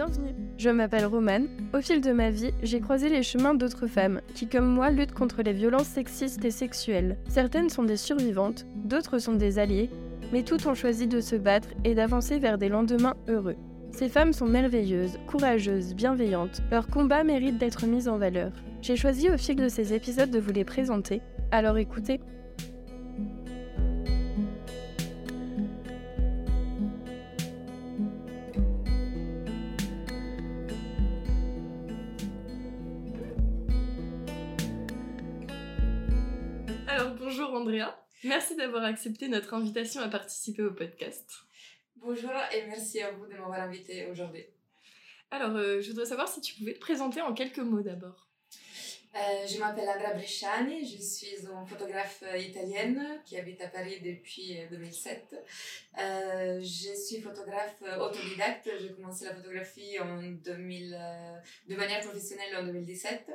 Bienvenue, 0.00 0.34
je 0.56 0.70
m'appelle 0.70 1.04
Romane. 1.04 1.46
Au 1.74 1.82
fil 1.82 2.00
de 2.00 2.10
ma 2.12 2.30
vie, 2.30 2.52
j'ai 2.62 2.80
croisé 2.80 3.10
les 3.10 3.22
chemins 3.22 3.52
d'autres 3.52 3.86
femmes 3.86 4.22
qui, 4.34 4.46
comme 4.46 4.64
moi, 4.64 4.90
luttent 4.90 5.12
contre 5.12 5.42
les 5.42 5.52
violences 5.52 5.88
sexistes 5.88 6.42
et 6.42 6.50
sexuelles. 6.50 7.18
Certaines 7.28 7.68
sont 7.68 7.82
des 7.82 7.98
survivantes, 7.98 8.64
d'autres 8.76 9.18
sont 9.18 9.34
des 9.34 9.58
alliées, 9.58 9.90
mais 10.32 10.42
toutes 10.42 10.64
ont 10.64 10.74
choisi 10.74 11.06
de 11.06 11.20
se 11.20 11.36
battre 11.36 11.68
et 11.84 11.94
d'avancer 11.94 12.38
vers 12.38 12.56
des 12.56 12.70
lendemains 12.70 13.14
heureux. 13.28 13.56
Ces 13.90 14.08
femmes 14.08 14.32
sont 14.32 14.46
merveilleuses, 14.46 15.18
courageuses, 15.26 15.94
bienveillantes. 15.94 16.62
Leur 16.70 16.86
combat 16.86 17.22
mérite 17.22 17.58
d'être 17.58 17.84
mis 17.84 18.08
en 18.08 18.16
valeur. 18.16 18.52
J'ai 18.80 18.96
choisi 18.96 19.28
au 19.28 19.36
fil 19.36 19.56
de 19.56 19.68
ces 19.68 19.92
épisodes 19.92 20.30
de 20.30 20.40
vous 20.40 20.52
les 20.52 20.64
présenter, 20.64 21.20
alors 21.50 21.76
écoutez. 21.76 22.20
Andrea, 37.70 37.94
merci 38.24 38.56
d'avoir 38.56 38.82
accepté 38.82 39.28
notre 39.28 39.54
invitation 39.54 40.00
à 40.00 40.08
participer 40.08 40.64
au 40.64 40.72
podcast. 40.72 41.30
Bonjour 41.94 42.32
et 42.52 42.66
merci 42.66 43.00
à 43.00 43.12
vous 43.12 43.26
de 43.26 43.34
m'avoir 43.34 43.60
invité 43.60 44.08
aujourd'hui. 44.10 44.44
Alors, 45.30 45.54
euh, 45.54 45.80
je 45.80 45.90
voudrais 45.90 46.06
savoir 46.06 46.26
si 46.26 46.40
tu 46.40 46.56
pouvais 46.56 46.74
te 46.74 46.80
présenter 46.80 47.20
en 47.20 47.32
quelques 47.32 47.58
mots 47.58 47.80
d'abord. 47.80 48.26
Euh, 49.14 49.46
je 49.46 49.56
m'appelle 49.60 49.88
Andrea 49.88 50.14
Bresciani, 50.14 50.84
je 50.84 51.00
suis 51.00 51.36
une 51.42 51.64
photographe 51.64 52.24
euh, 52.26 52.38
italienne 52.38 53.20
qui 53.24 53.36
habite 53.36 53.60
à 53.60 53.68
Paris 53.68 54.00
depuis 54.00 54.58
2007. 54.68 55.36
je 55.96 56.94
suis 56.96 57.20
photographe 57.20 57.80
autodidacte, 58.00 58.68
j'ai 58.80 58.92
commencé 58.94 59.26
la 59.26 59.34
photographie 59.36 59.96
en 60.00 60.20
2000, 60.20 60.98
de 61.68 61.76
manière 61.76 62.00
professionnelle 62.00 62.56
en 62.56 62.64
2017 62.64 63.30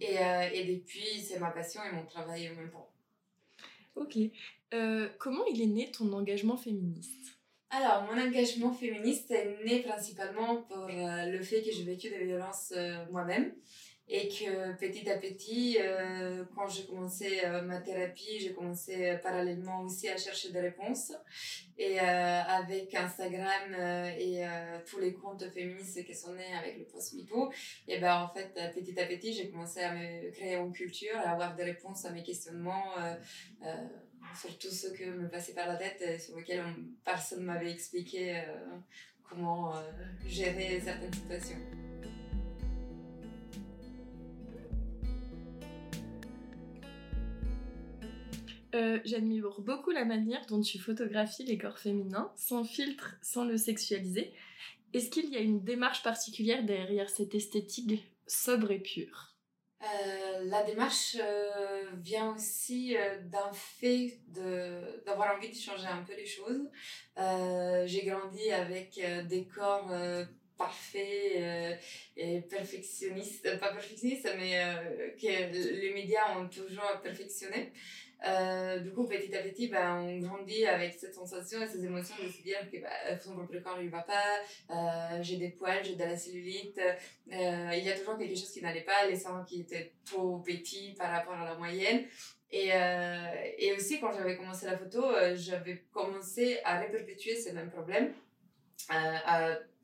et, 0.00 0.14
et 0.54 0.74
depuis 0.74 1.20
c'est 1.20 1.38
ma 1.38 1.50
passion 1.50 1.82
et 1.84 1.92
mon 1.94 2.06
travail 2.06 2.48
en 2.48 2.54
même 2.54 2.70
temps. 2.70 2.88
Ok. 3.96 4.18
comment 5.18 5.44
il 5.46 5.62
est 5.62 5.66
né 5.66 5.90
ton 5.90 6.12
engagement 6.12 6.56
féministe? 6.56 7.34
Alors, 7.76 8.04
mon 8.04 8.20
engagement 8.20 8.72
féministe 8.72 9.32
est 9.32 9.64
né 9.64 9.80
principalement 9.80 10.62
pour 10.62 10.84
euh, 10.84 11.26
le 11.26 11.42
fait 11.42 11.60
que 11.60 11.72
j'ai 11.72 11.82
vécu 11.82 12.08
des 12.08 12.24
violences 12.24 12.72
euh, 12.76 13.04
moi-même 13.10 13.52
et 14.08 14.28
que 14.28 14.76
petit 14.76 15.08
à 15.10 15.16
petit, 15.16 15.78
euh, 15.80 16.44
quand 16.54 16.68
j'ai 16.68 16.84
commencé 16.84 17.42
ma 17.64 17.80
thérapie, 17.80 18.38
j'ai 18.38 18.52
commencé 18.52 19.18
parallèlement 19.22 19.82
aussi 19.82 20.08
à 20.08 20.16
chercher 20.16 20.50
des 20.50 20.60
réponses. 20.60 21.12
Et 21.76 21.98
avec 21.98 22.94
Instagram 22.94 23.74
et 24.18 24.44
tous 24.86 25.00
les 25.00 25.12
comptes 25.14 25.44
féministes 25.50 26.04
qui 26.04 26.14
sont 26.14 26.32
nés 26.34 26.54
avec 26.56 26.78
le 26.78 26.84
post 26.84 27.14
MeToo, 27.14 27.50
et 27.88 27.98
ben 27.98 28.22
en 28.22 28.28
fait, 28.28 28.54
petit 28.74 28.98
à 29.00 29.06
petit, 29.06 29.32
j'ai 29.32 29.50
commencé 29.50 29.80
à 29.80 29.92
me 29.92 30.30
créer 30.30 30.54
une 30.54 30.72
culture, 30.72 31.16
à 31.16 31.30
avoir 31.30 31.56
des 31.56 31.64
réponses 31.64 32.04
à 32.04 32.10
mes 32.10 32.22
questionnements 32.22 32.92
sur 34.34 34.56
tout 34.58 34.70
ce 34.70 34.88
que 34.88 35.04
me 35.04 35.28
passait 35.28 35.54
par 35.54 35.68
la 35.68 35.76
tête 35.76 36.02
et 36.02 36.18
sur 36.18 36.36
lequel 36.36 36.62
personne 37.04 37.40
ne 37.40 37.46
m'avait 37.46 37.70
expliqué 37.70 38.36
euh, 38.36 38.78
comment 39.22 39.76
euh, 39.76 39.80
gérer 40.26 40.80
certaines 40.80 41.12
situations. 41.12 41.58
Euh, 48.74 48.98
j'admire 49.04 49.60
beaucoup 49.60 49.92
la 49.92 50.04
manière 50.04 50.44
dont 50.46 50.60
tu 50.60 50.80
photographies 50.80 51.44
les 51.44 51.58
corps 51.58 51.78
féminins, 51.78 52.32
sans 52.34 52.64
filtre, 52.64 53.14
sans 53.22 53.44
le 53.44 53.56
sexualiser. 53.56 54.32
Est-ce 54.92 55.10
qu'il 55.10 55.30
y 55.30 55.36
a 55.36 55.40
une 55.40 55.62
démarche 55.62 56.02
particulière 56.02 56.64
derrière 56.64 57.08
cette 57.08 57.36
esthétique 57.36 58.04
sobre 58.26 58.72
et 58.72 58.80
pure? 58.80 59.36
Euh, 59.82 60.44
la 60.44 60.64
démarche 60.64 61.16
euh, 61.20 61.84
vient 61.98 62.34
aussi 62.34 62.96
d'un 63.24 63.52
fait 63.52 64.18
d'avoir 65.04 65.36
envie 65.36 65.50
de 65.50 65.54
changer 65.54 65.86
un 65.86 66.02
peu 66.02 66.16
les 66.16 66.26
choses. 66.26 66.68
J'ai 67.86 68.04
grandi 68.04 68.50
avec 68.50 69.00
des 69.28 69.46
corps 69.46 69.92
parfaits 70.56 71.78
et 72.16 72.40
perfectionnistes, 72.42 73.60
pas 73.60 73.72
perfectionnistes, 73.72 74.32
mais 74.36 74.58
que 75.20 75.80
les 75.80 75.92
médias 75.92 76.38
ont 76.38 76.48
toujours 76.48 77.00
perfectionné. 77.02 77.72
Euh, 78.26 78.78
du 78.78 78.92
coup, 78.92 79.06
petit 79.06 79.34
à 79.36 79.42
petit, 79.42 79.68
ben, 79.68 79.96
on 79.96 80.18
grandit 80.18 80.64
avec 80.66 80.94
cette 80.94 81.14
sensation 81.14 81.60
et 81.62 81.66
ces 81.66 81.84
émotions 81.84 82.14
de 82.22 82.28
se 82.28 82.42
dire 82.42 82.58
que 82.70 82.78
ben, 82.78 83.20
son 83.20 83.34
propre 83.34 83.58
corps 83.58 83.78
ne 83.80 83.88
va 83.88 84.02
pas, 84.02 84.38
euh, 84.70 85.22
j'ai 85.22 85.36
des 85.36 85.50
poils, 85.50 85.84
j'ai 85.84 85.94
de 85.94 86.04
la 86.04 86.16
cellulite, 86.16 86.80
il 87.26 87.84
y 87.84 87.90
a 87.90 87.98
toujours 87.98 88.16
quelque 88.16 88.34
chose 88.34 88.50
qui 88.50 88.62
n'allait 88.62 88.82
pas, 88.82 89.06
les 89.06 89.16
seins 89.16 89.44
qui 89.46 89.60
étaient 89.60 89.92
trop 90.06 90.38
petits 90.38 90.94
par 90.98 91.10
rapport 91.10 91.34
à 91.34 91.44
la 91.44 91.54
moyenne. 91.54 92.04
Et, 92.50 92.70
et 93.58 93.72
aussi, 93.72 94.00
quand 94.00 94.12
j'avais 94.12 94.36
commencé 94.36 94.66
la 94.66 94.78
photo, 94.78 95.02
j'avais 95.34 95.84
commencé 95.92 96.60
à 96.64 96.78
réperpétuer 96.78 97.34
ces 97.34 97.52
mêmes 97.52 97.70
problèmes. 97.70 98.12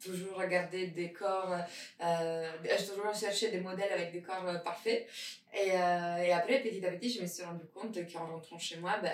Toujours 0.03 0.37
regarder 0.37 0.89
des 0.89 1.13
corps, 1.13 1.55
euh, 2.03 2.51
j'ai 2.63 2.87
toujours 2.87 3.15
cherché 3.15 3.51
des 3.51 3.61
modèles 3.61 3.93
avec 3.93 4.13
des 4.13 4.23
corps 4.23 4.63
parfaits. 4.65 5.07
Et, 5.53 5.73
euh, 5.73 6.17
et 6.19 6.33
après, 6.33 6.61
petit 6.61 6.85
à 6.87 6.93
petit, 6.93 7.11
je 7.11 7.23
me 7.23 7.27
suis 7.27 7.43
rendu 7.43 7.65
compte 7.75 7.99
qu'en 8.13 8.27
rentrant 8.27 8.59
chez 8.59 8.79
moi, 8.79 8.99
bah, 9.03 9.11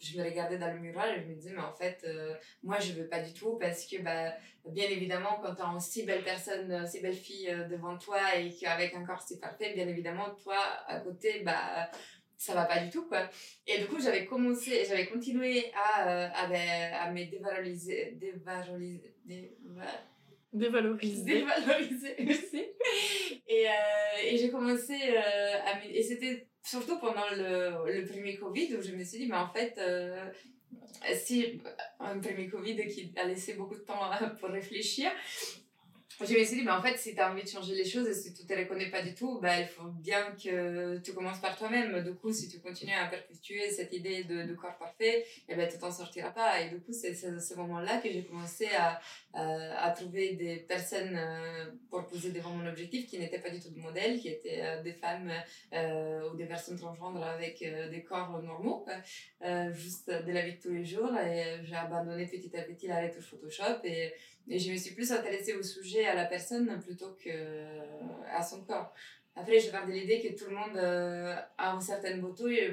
je 0.00 0.18
me 0.18 0.24
regardais 0.24 0.58
dans 0.58 0.72
le 0.72 0.80
miroir 0.80 1.06
et 1.06 1.22
je 1.22 1.28
me 1.28 1.34
disais, 1.34 1.52
mais 1.54 1.62
en 1.62 1.72
fait, 1.72 2.02
euh, 2.04 2.34
moi, 2.64 2.80
je 2.80 2.92
veux 2.92 3.06
pas 3.06 3.20
du 3.20 3.32
tout 3.32 3.56
parce 3.60 3.86
que, 3.86 4.02
bah, 4.02 4.32
bien 4.64 4.88
évidemment, 4.88 5.38
quand 5.40 5.54
tu 5.54 5.62
as 5.62 5.66
une 5.66 5.78
si 5.78 6.02
belle 6.02 6.24
personne, 6.24 6.86
si 6.88 7.00
belle 7.00 7.14
fille 7.14 7.48
euh, 7.50 7.68
devant 7.68 7.96
toi 7.98 8.34
et 8.36 8.52
qu'avec 8.52 8.94
un 8.94 9.04
corps 9.04 9.22
si 9.22 9.38
parfait, 9.38 9.74
bien 9.74 9.86
évidemment, 9.86 10.30
toi, 10.42 10.58
à 10.88 10.98
côté, 10.98 11.42
bah, 11.44 11.88
ça 12.36 12.54
va 12.54 12.64
pas 12.64 12.80
du 12.80 12.90
tout, 12.90 13.06
quoi. 13.06 13.30
Et 13.66 13.78
du 13.78 13.86
coup, 13.86 14.00
j'avais 14.00 14.26
commencé, 14.26 14.84
j'avais 14.84 15.06
continué 15.06 15.72
à, 15.72 16.08
euh, 16.08 16.28
à, 16.34 16.46
ben, 16.48 16.94
à, 16.94 17.10
me 17.12 17.24
dévaloriser, 17.30 18.16
dévaloriser, 18.20 19.56
dévaloriser. 20.52 21.24
Dévaloriser 21.24 22.16
aussi. 22.28 22.64
Et, 23.48 23.68
euh, 23.68 23.70
et 24.24 24.36
j'ai 24.36 24.50
commencé 24.50 24.94
euh, 24.94 25.56
à... 25.64 25.84
Et 25.84 26.02
c'était 26.02 26.48
surtout 26.62 26.98
pendant 26.98 27.28
le, 27.32 27.92
le 27.92 28.04
premier 28.06 28.36
Covid 28.36 28.76
où 28.76 28.82
je 28.82 28.92
me 28.92 29.04
suis 29.04 29.18
dit, 29.18 29.26
mais 29.26 29.36
en 29.36 29.48
fait, 29.48 29.74
euh, 29.78 30.28
si 31.14 31.60
un 32.00 32.18
premier 32.18 32.48
Covid 32.48 32.76
qui 32.88 33.12
a 33.16 33.24
laissé 33.24 33.54
beaucoup 33.54 33.76
de 33.76 33.80
temps 33.80 34.00
pour 34.40 34.48
réfléchir, 34.48 35.10
je 36.24 36.34
me 36.34 36.44
suis 36.44 36.56
dit, 36.56 36.64
bah, 36.64 36.78
en 36.78 36.82
fait, 36.82 36.96
si 36.96 37.14
tu 37.14 37.20
as 37.20 37.30
envie 37.30 37.42
de 37.42 37.48
changer 37.48 37.74
les 37.74 37.84
choses 37.84 38.08
et 38.08 38.14
si 38.14 38.32
tu 38.32 38.42
ne 38.42 38.48
te 38.48 38.54
reconnais 38.54 38.90
pas 38.90 39.02
du 39.02 39.14
tout, 39.14 39.38
bah, 39.40 39.60
il 39.60 39.66
faut 39.66 39.88
bien 39.88 40.32
que 40.42 40.98
tu 40.98 41.12
commences 41.12 41.40
par 41.40 41.56
toi-même. 41.56 42.02
Du 42.02 42.14
coup, 42.14 42.32
si 42.32 42.48
tu 42.48 42.60
continues 42.60 42.94
à 42.94 43.06
perpétuer 43.06 43.70
cette 43.70 43.92
idée 43.92 44.24
de, 44.24 44.44
de 44.44 44.54
corps 44.54 44.76
parfait, 44.78 45.24
eh 45.48 45.54
ben, 45.54 45.68
tu 45.68 45.78
t'en 45.78 45.92
sortiras 45.92 46.30
pas. 46.30 46.60
Et 46.60 46.70
du 46.70 46.80
coup, 46.80 46.92
c'est 46.92 47.10
à 47.10 47.40
ce 47.40 47.54
moment-là 47.54 47.98
que 47.98 48.10
j'ai 48.10 48.24
commencé 48.24 48.68
à, 48.76 49.00
à, 49.34 49.90
trouver 49.90 50.34
des 50.34 50.56
personnes 50.56 51.16
euh, 51.16 51.66
pour 51.90 52.06
poser 52.06 52.32
devant 52.32 52.50
mon 52.50 52.66
objectif 52.66 53.06
qui 53.06 53.18
n'étaient 53.18 53.38
pas 53.38 53.50
du 53.50 53.60
tout 53.60 53.70
de 53.70 53.78
modèles, 53.78 54.18
qui 54.18 54.28
étaient 54.28 54.62
euh, 54.62 54.82
des 54.82 54.92
femmes 54.92 55.32
euh, 55.72 56.30
ou 56.30 56.36
des 56.36 56.46
personnes 56.46 56.78
transgenres 56.78 57.22
avec 57.22 57.60
des 57.60 58.02
corps 58.02 58.42
normaux, 58.42 58.86
juste 59.72 60.10
de 60.10 60.32
la 60.32 60.42
vie 60.42 60.56
de 60.56 60.60
tous 60.60 60.72
les 60.72 60.84
jours. 60.84 61.12
Et 61.18 61.60
j'ai 61.64 61.76
abandonné 61.76 62.26
petit 62.26 62.54
à 62.56 62.62
petit 62.62 62.86
la 62.86 63.02
retouche 63.02 63.26
Photoshop 63.30 63.82
et 64.48 64.58
je 64.58 64.72
me 64.72 64.76
suis 64.76 64.94
plus 64.94 65.12
intéressée 65.12 65.54
au 65.54 65.62
sujet, 65.62 66.06
à 66.06 66.14
la 66.14 66.24
personne, 66.24 66.80
plutôt 66.80 67.16
que 67.22 67.30
à 68.30 68.42
son 68.42 68.62
corps. 68.64 68.92
Après, 69.38 69.60
je 69.60 69.70
pars 69.70 69.86
de 69.86 69.92
l'idée 69.92 70.22
que 70.22 70.34
tout 70.34 70.48
le 70.48 70.56
monde 70.56 70.76
euh, 70.76 71.36
a 71.58 71.74
une 71.74 71.80
certaine 71.82 72.22
beauté. 72.22 72.72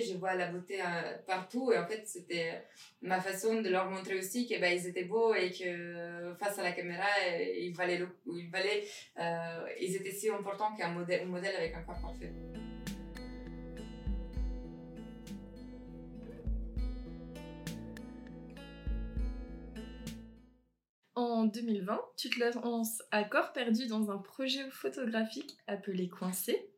Je 0.00 0.14
vois 0.16 0.34
la 0.36 0.46
beauté 0.46 0.80
euh, 0.80 1.18
partout. 1.26 1.72
Et 1.72 1.78
en 1.78 1.86
fait, 1.86 2.02
c'était 2.06 2.62
ma 3.02 3.20
façon 3.20 3.60
de 3.60 3.68
leur 3.68 3.90
montrer 3.90 4.16
aussi 4.16 4.46
que 4.46 4.60
ben, 4.60 4.78
ils 4.78 4.86
étaient 4.86 5.04
beaux 5.04 5.34
et 5.34 5.50
que 5.50 6.34
face 6.38 6.56
à 6.60 6.62
la 6.62 6.70
caméra, 6.70 7.08
ils, 7.56 7.74
valaient 7.74 8.00
ils, 8.32 8.48
valaient, 8.48 8.84
euh, 9.18 9.66
ils 9.80 9.96
étaient 9.96 10.12
si 10.12 10.30
importants 10.30 10.72
qu'un 10.76 10.90
modèle, 10.90 11.26
modèle 11.26 11.56
avec 11.56 11.74
un 11.74 11.82
corps 11.82 12.00
parfait. 12.00 12.32
En 21.18 21.46
2020, 21.46 22.00
tu 22.16 22.30
te 22.30 22.38
lances 22.38 23.02
à 23.10 23.24
corps 23.24 23.52
perdu 23.52 23.88
dans 23.88 24.12
un 24.12 24.18
projet 24.18 24.70
photographique 24.70 25.56
appelé 25.66 26.08
Coincé 26.08 26.70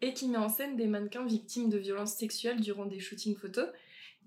et 0.00 0.14
qui 0.14 0.28
met 0.28 0.38
en 0.38 0.48
scène 0.48 0.76
des 0.76 0.86
mannequins 0.86 1.26
victimes 1.26 1.68
de 1.68 1.76
violences 1.76 2.14
sexuelles 2.14 2.60
durant 2.60 2.86
des 2.86 3.00
shootings 3.00 3.34
photos. 3.34 3.68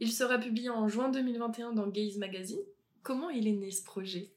Il 0.01 0.11
sera 0.11 0.37
publié 0.37 0.69
en 0.69 0.89
juin 0.89 1.07
2021 1.07 1.71
dans 1.71 1.87
Gaze 1.87 2.17
Magazine. 2.17 2.59
Comment 3.03 3.29
il 3.29 3.47
est 3.47 3.53
né 3.53 3.71
ce 3.71 3.85
projet? 3.85 4.33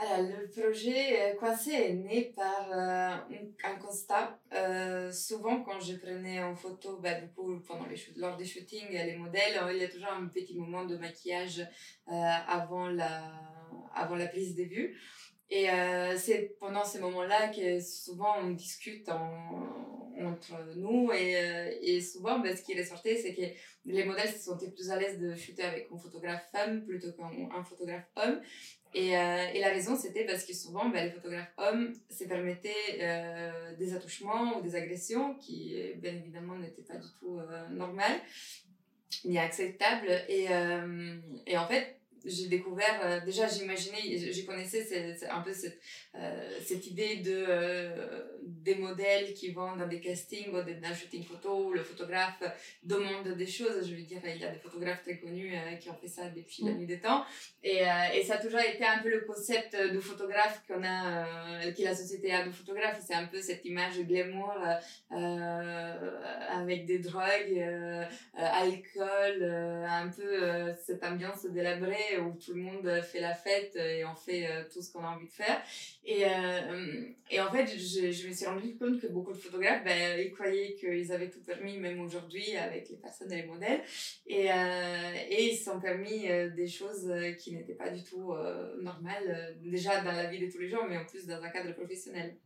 Alors, 0.00 0.30
le 0.30 0.48
projet 0.48 1.32
euh, 1.32 1.34
Coincé 1.34 1.72
est 1.72 1.92
né 1.92 2.32
par 2.34 2.70
euh, 2.72 3.16
un, 3.64 3.74
constat. 3.80 4.38
Euh, 4.54 5.10
souvent, 5.10 5.62
quand 5.62 5.80
je 5.80 5.96
prenais 5.96 6.40
en 6.40 6.54
photo, 6.54 6.98
bah, 7.02 7.14
pendant 7.34 7.86
les 7.86 7.96
lors 8.16 8.36
des 8.36 8.44
shootings, 8.44 8.92
les 8.92 9.16
modèles, 9.16 9.60
il 9.72 9.76
y 9.76 9.84
a 9.84 9.88
toujours 9.88 10.12
un 10.12 10.26
petit 10.28 10.56
moment 10.56 10.86
de 10.86 10.96
maquillage 10.96 11.66
avant 12.06 12.88
la 12.88 13.47
avant 13.94 14.16
la 14.16 14.26
prise 14.26 14.54
de 14.54 14.64
vue. 14.64 14.96
Et 15.50 15.70
euh, 15.70 16.14
c'est 16.18 16.56
pendant 16.60 16.84
ces 16.84 16.98
moments-là 16.98 17.48
que 17.48 17.80
souvent 17.80 18.34
on 18.42 18.50
discute 18.50 19.08
entre 19.08 20.74
nous 20.76 21.10
et, 21.12 21.36
euh, 21.36 21.70
et 21.80 22.02
souvent 22.02 22.40
ben, 22.40 22.54
ce 22.54 22.62
qui 22.62 22.78
ressortait 22.78 23.16
c'est 23.16 23.34
que 23.34 23.42
les 23.86 24.04
modèles 24.04 24.28
se 24.28 24.40
sentaient 24.40 24.70
plus 24.70 24.90
à 24.90 24.98
l'aise 24.98 25.18
de 25.18 25.34
shooter 25.34 25.62
avec 25.62 25.88
un 25.90 25.96
photographe 25.96 26.44
femme 26.52 26.84
plutôt 26.84 27.12
qu'un 27.12 27.64
photographe 27.64 28.04
homme. 28.16 28.40
Et, 28.92 29.16
euh, 29.16 29.46
et 29.54 29.60
la 29.60 29.68
raison 29.68 29.96
c'était 29.96 30.26
parce 30.26 30.44
que 30.44 30.52
souvent 30.52 30.90
ben, 30.90 31.06
les 31.06 31.12
photographes 31.12 31.52
hommes 31.56 31.94
se 32.10 32.24
permettaient 32.24 33.78
des 33.78 33.94
attouchements 33.94 34.58
ou 34.58 34.60
des 34.60 34.76
agressions 34.76 35.34
qui 35.36 35.74
bien 35.96 36.12
évidemment 36.12 36.56
n'étaient 36.56 36.82
pas 36.82 36.96
du 36.96 37.08
tout 37.18 37.40
normales 37.70 38.20
ni 39.24 39.38
acceptables. 39.38 40.10
Et, 40.28 40.48
et 41.46 41.56
en 41.56 41.66
fait, 41.66 41.97
j'ai 42.28 42.48
découvert, 42.48 43.00
euh, 43.04 43.20
déjà 43.24 43.48
j'imaginais, 43.48 44.18
je, 44.18 44.46
connaissais 44.46 45.18
un 45.30 45.40
peu 45.40 45.52
cette, 45.52 45.80
euh, 46.14 46.50
idée 46.86 47.16
de, 47.16 47.44
euh, 47.48 48.24
des 48.68 48.76
modèles 48.76 49.34
qui 49.34 49.50
vont 49.50 49.76
dans 49.76 49.86
des 49.86 50.00
castings 50.00 50.48
ou 50.50 50.52
dans 50.52 50.94
shooting 50.94 51.24
photo, 51.24 51.68
où 51.68 51.72
le 51.72 51.82
photographe 51.82 52.42
demande 52.82 53.28
des 53.36 53.46
choses. 53.46 53.88
Je 53.88 53.94
veux 53.94 54.02
dire, 54.02 54.20
il 54.24 54.40
y 54.40 54.44
a 54.44 54.50
des 54.50 54.58
photographes 54.58 55.02
très 55.02 55.18
connus 55.18 55.52
qui 55.80 55.90
ont 55.90 55.94
fait 55.94 56.08
ça 56.08 56.28
depuis 56.28 56.64
la 56.64 56.72
mm. 56.72 56.78
nuit 56.78 56.86
des 56.86 57.00
temps. 57.00 57.24
Et, 57.62 57.82
et, 58.14 58.22
ça 58.24 58.34
a 58.34 58.38
toujours 58.38 58.60
été 58.60 58.84
un 58.84 58.98
peu 59.02 59.10
le 59.10 59.20
concept 59.20 59.76
de 59.76 59.98
photographe 59.98 60.62
qu'on 60.66 60.82
a, 60.84 61.70
qui 61.72 61.82
la 61.82 61.94
société 61.94 62.32
a 62.32 62.44
de 62.46 62.50
photographe. 62.50 63.00
C'est 63.06 63.14
un 63.14 63.26
peu 63.26 63.40
cette 63.40 63.64
image 63.64 64.00
glamour 64.00 64.54
avec 65.10 66.86
des 66.86 66.98
drogues, 66.98 67.62
alcool, 68.34 69.44
un 69.88 70.08
peu 70.08 70.74
cette 70.86 71.04
ambiance 71.04 71.44
délabrée 71.46 72.18
où 72.20 72.32
tout 72.38 72.54
le 72.54 72.62
monde 72.62 73.00
fait 73.02 73.20
la 73.20 73.34
fête 73.34 73.76
et 73.76 74.04
on 74.04 74.14
fait 74.14 74.46
euh, 74.46 74.64
tout 74.72 74.82
ce 74.82 74.92
qu'on 74.92 75.04
a 75.04 75.08
envie 75.08 75.26
de 75.26 75.32
faire. 75.32 75.60
Et, 76.04 76.24
euh, 76.24 77.04
et 77.30 77.40
en 77.40 77.50
fait, 77.50 77.66
je, 77.66 78.10
je, 78.10 78.28
me 78.28 78.32
suis 78.32 78.46
rendu 78.58 78.76
compte 78.76 79.00
que 79.00 79.06
beaucoup 79.06 79.32
de 79.32 79.38
photographes, 79.38 79.84
ben, 79.84 80.18
ils 80.18 80.32
croyaient 80.32 80.74
qu'ils 80.74 81.12
avaient 81.12 81.30
tout 81.30 81.42
permis, 81.42 81.78
même 81.78 82.00
aujourd'hui, 82.00 82.56
avec 82.56 82.88
les 82.88 82.96
personnes 82.96 83.32
et 83.32 83.42
les 83.42 83.46
modèles. 83.46 83.80
Et, 84.26 84.50
euh, 84.50 85.12
et 85.30 85.52
ils 85.52 85.56
sont 85.56 85.80
permis 85.80 86.26
des 86.56 86.66
choses 86.66 87.12
qui 87.38 87.54
n'étaient 87.54 87.74
pas 87.74 87.90
du 87.90 88.02
tout 88.02 88.32
normales, 88.80 89.56
déjà 89.60 90.02
dans 90.02 90.12
la 90.12 90.30
vie 90.30 90.38
de 90.38 90.50
tous 90.50 90.58
les 90.58 90.68
jours, 90.68 90.84
mais 90.88 90.96
en 90.96 91.04
plus 91.04 91.26
dans 91.26 91.42
un 91.42 91.50
cadre 91.50 91.72
professionnel. 91.74 92.36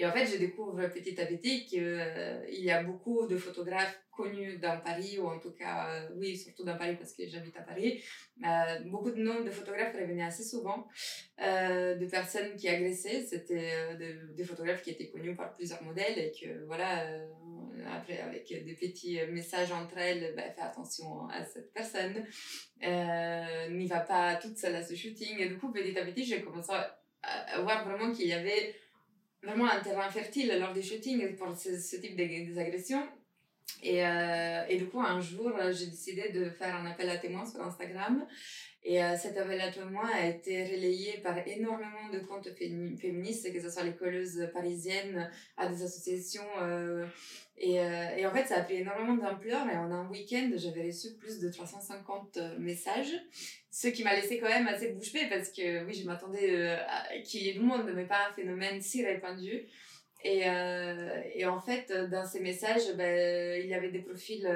Et 0.00 0.06
en 0.06 0.12
fait, 0.12 0.24
je 0.24 0.38
découvre 0.38 0.86
petit 0.88 1.20
à 1.20 1.26
petit 1.26 1.66
qu'il 1.66 1.82
euh, 1.84 2.42
y 2.48 2.70
a 2.70 2.82
beaucoup 2.82 3.26
de 3.26 3.36
photographes 3.36 4.00
connus 4.10 4.58
dans 4.58 4.80
Paris, 4.80 5.18
ou 5.18 5.26
en 5.26 5.38
tout 5.38 5.52
cas, 5.52 5.90
euh, 5.90 6.08
oui, 6.16 6.36
surtout 6.36 6.64
dans 6.64 6.76
Paris 6.76 6.96
parce 6.96 7.12
que 7.12 7.26
j'habite 7.28 7.56
à 7.56 7.62
Paris. 7.62 8.02
Euh, 8.42 8.80
beaucoup 8.86 9.10
de 9.10 9.20
noms 9.20 9.42
de 9.42 9.50
photographes 9.50 9.94
revenaient 9.94 10.24
assez 10.24 10.42
souvent, 10.42 10.86
de 11.38 12.06
personnes 12.06 12.56
qui 12.56 12.68
agressaient. 12.68 13.26
C'était 13.26 13.96
des 14.34 14.44
photographes 14.44 14.82
qui 14.82 14.90
étaient 14.90 15.08
connus 15.08 15.36
par 15.36 15.52
plusieurs 15.52 15.82
modèles 15.82 16.18
et 16.18 16.32
que, 16.32 16.64
voilà, 16.64 17.06
après, 17.92 18.18
avec 18.20 18.48
des 18.48 18.74
petits 18.74 19.18
messages 19.30 19.72
entre 19.72 19.98
elles, 19.98 20.34
ben, 20.34 20.50
fais 20.50 20.62
attention 20.62 21.28
à 21.28 21.44
cette 21.44 21.72
personne, 21.72 22.24
n'y 22.82 23.86
va 23.86 24.00
pas 24.00 24.36
toute 24.36 24.56
seule 24.56 24.76
à 24.76 24.82
ce 24.82 24.94
shooting. 24.94 25.38
Et 25.40 25.48
du 25.48 25.58
coup, 25.58 25.70
petit 25.72 25.98
à 25.98 26.04
petit, 26.04 26.24
j'ai 26.24 26.40
commencé 26.40 26.72
à 27.22 27.60
voir 27.60 27.84
vraiment 27.86 28.12
qu'il 28.12 28.28
y 28.28 28.32
avait 28.32 28.74
vraiment 29.42 29.70
un 29.70 29.80
terrain 29.80 30.08
fertile 30.10 30.56
lors 30.58 30.72
des 30.72 30.82
shootings 30.82 31.36
pour 31.36 31.56
ce, 31.56 31.96
type 31.96 32.16
d'agression. 32.16 33.06
Et, 33.82 34.04
euh, 34.04 34.64
et 34.68 34.76
du 34.76 34.86
coup, 34.86 35.00
un 35.00 35.20
jour, 35.20 35.52
j'ai 35.70 35.86
décidé 35.86 36.30
de 36.30 36.50
faire 36.50 36.74
un 36.76 36.86
appel 36.86 37.08
à 37.08 37.16
témoins 37.16 37.46
sur 37.46 37.62
Instagram. 37.62 38.26
Et 38.82 39.02
euh, 39.02 39.14
cet 39.16 39.36
appel 39.36 39.60
à 39.60 39.70
témoins 39.70 40.10
a 40.10 40.26
été 40.26 40.64
relayé 40.64 41.18
par 41.22 41.36
énormément 41.46 42.08
de 42.12 42.18
comptes 42.20 42.48
féministes, 42.56 43.52
que 43.52 43.60
ce 43.60 43.68
soit 43.68 43.84
les 43.84 43.94
colleuses 43.94 44.48
parisiennes, 44.54 45.30
à 45.58 45.68
des 45.68 45.82
associations. 45.82 46.48
Euh, 46.62 47.04
et, 47.62 47.78
euh, 47.78 48.16
et, 48.16 48.26
en 48.26 48.32
fait, 48.32 48.46
ça 48.46 48.56
a 48.56 48.62
pris 48.62 48.76
énormément 48.76 49.14
d'ampleur. 49.16 49.68
Et 49.70 49.76
en 49.76 49.92
un 49.92 50.08
week-end, 50.08 50.50
j'avais 50.56 50.86
reçu 50.86 51.14
plus 51.18 51.40
de 51.40 51.50
350 51.50 52.38
euh, 52.38 52.58
messages. 52.58 53.12
Ce 53.70 53.88
qui 53.88 54.02
m'a 54.02 54.14
laissé 54.14 54.38
quand 54.38 54.48
même 54.48 54.66
assez 54.66 54.92
bouche 54.92 55.12
bée 55.12 55.28
parce 55.28 55.50
que 55.50 55.84
oui, 55.84 55.92
je 55.92 56.06
m'attendais 56.06 56.50
euh, 56.50 56.76
qu'il 57.22 57.42
y 57.42 57.50
ait 57.50 57.52
du 57.52 57.60
monde, 57.60 57.92
mais 57.94 58.06
pas 58.06 58.28
un 58.30 58.32
phénomène 58.32 58.80
si 58.80 59.04
répandu. 59.04 59.66
Et, 60.22 60.42
et 61.34 61.46
en 61.46 61.58
fait, 61.58 61.90
dans 62.10 62.26
ces 62.26 62.40
messages, 62.40 62.94
ben, 62.94 63.58
il 63.58 63.70
y 63.70 63.72
avait 63.72 63.90
des 63.90 64.00
profils 64.00 64.46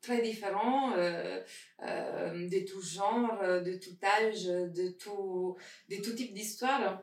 très 0.00 0.22
différents, 0.22 0.96
euh, 0.96 1.40
euh, 1.82 2.48
de 2.48 2.60
tout 2.66 2.82
genre, 2.82 3.38
de 3.42 3.74
tout 3.78 3.96
âge, 4.02 4.44
de 4.44 4.88
tout, 4.90 5.56
de 5.88 5.96
tout 5.96 6.12
type 6.12 6.34
d'histoire. 6.34 7.02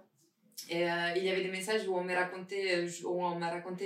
Et 0.70 0.90
euh, 0.90 1.14
il 1.16 1.24
y 1.24 1.30
avait 1.30 1.44
des 1.44 1.52
messages 1.52 1.88
où 1.88 1.96
on 1.96 2.04
m'a 2.04 2.16
raconté, 2.16 2.74
euh, 2.74 2.88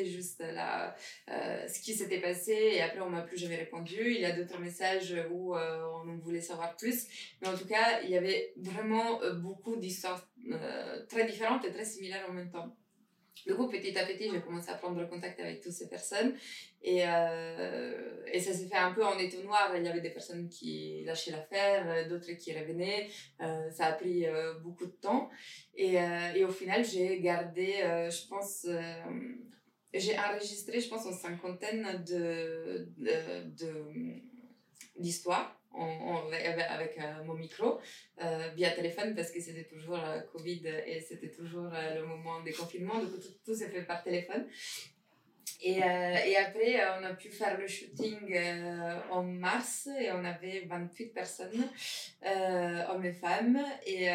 juste 0.05 0.39
la, 0.39 0.95
euh, 1.29 1.67
ce 1.67 1.79
qui 1.81 1.93
s'était 1.93 2.21
passé 2.21 2.53
et 2.53 2.81
après 2.81 3.01
on 3.01 3.09
m'a 3.09 3.21
plus 3.21 3.37
jamais 3.37 3.57
répondu. 3.57 3.97
Il 4.13 4.21
y 4.21 4.25
a 4.25 4.31
d'autres 4.31 4.59
messages 4.59 5.15
où 5.31 5.55
on 5.55 6.17
voulait 6.17 6.41
savoir 6.41 6.75
plus. 6.75 7.07
Mais 7.41 7.47
en 7.49 7.57
tout 7.57 7.67
cas, 7.67 8.01
il 8.03 8.09
y 8.09 8.17
avait 8.17 8.53
vraiment 8.57 9.19
beaucoup 9.41 9.75
d'histoires 9.75 10.25
très 11.09 11.25
différentes 11.25 11.65
et 11.65 11.71
très 11.71 11.85
similaires 11.85 12.25
en 12.29 12.33
même 12.33 12.51
temps. 12.51 12.75
Du 13.45 13.55
coup, 13.55 13.67
petit 13.67 13.97
à 13.97 14.05
petit, 14.05 14.29
j'ai 14.31 14.41
commencé 14.41 14.69
à 14.69 14.75
prendre 14.75 15.03
contact 15.09 15.39
avec 15.39 15.61
toutes 15.61 15.71
ces 15.71 15.89
personnes. 15.89 16.35
Et, 16.81 17.01
euh, 17.05 18.23
et 18.31 18.39
ça 18.39 18.53
s'est 18.53 18.67
fait 18.67 18.77
un 18.77 18.91
peu 18.91 19.03
en 19.03 19.17
étonnoir. 19.17 19.71
Il 19.75 19.83
y 19.83 19.87
avait 19.87 20.01
des 20.01 20.11
personnes 20.11 20.49
qui 20.49 21.03
lâchaient 21.05 21.31
l'affaire, 21.31 22.07
d'autres 22.07 22.31
qui 22.33 22.57
revenaient. 22.57 23.09
Euh, 23.41 23.69
ça 23.71 23.87
a 23.87 23.93
pris 23.93 24.25
euh, 24.25 24.53
beaucoup 24.59 24.85
de 24.85 24.91
temps. 24.91 25.29
Et, 25.75 25.99
euh, 25.99 26.33
et 26.35 26.43
au 26.43 26.51
final, 26.51 26.83
j'ai 26.85 27.19
gardé, 27.21 27.75
euh, 27.83 28.09
je 28.09 28.27
pense, 28.27 28.67
j'ai 29.93 30.17
enregistré, 30.17 30.79
je 30.79 30.89
pense, 30.89 31.05
une 31.05 31.13
cinquantaine 31.13 32.03
de, 32.07 32.87
de, 32.97 34.21
d'histoires 34.97 35.58
avec 36.69 36.97
euh, 36.97 37.23
mon 37.25 37.33
micro 37.33 37.79
euh, 38.21 38.49
via 38.55 38.71
téléphone 38.71 39.15
parce 39.15 39.31
que 39.31 39.39
c'était 39.39 39.65
toujours 39.65 39.99
euh, 39.99 40.19
Covid 40.31 40.67
et 40.85 40.99
c'était 41.01 41.31
toujours 41.31 41.69
le 41.95 42.05
moment 42.05 42.41
des 42.41 42.51
confinements. 42.51 42.99
Donc 42.99 43.19
tout, 43.21 43.33
tout 43.45 43.55
s'est 43.55 43.69
fait 43.69 43.83
par 43.83 44.03
téléphone. 44.03 44.47
Et, 45.61 45.79
et 45.79 46.37
après, 46.37 46.79
on 46.99 47.03
a 47.03 47.13
pu 47.15 47.29
faire 47.29 47.59
le 47.59 47.67
shooting 47.67 48.33
en 49.11 49.23
mars 49.23 49.89
et 49.99 50.09
on 50.11 50.23
avait 50.23 50.65
28 50.69 51.07
personnes, 51.07 51.67
hommes 52.23 53.03
et 53.03 53.11
femmes, 53.11 53.59
et 53.85 54.07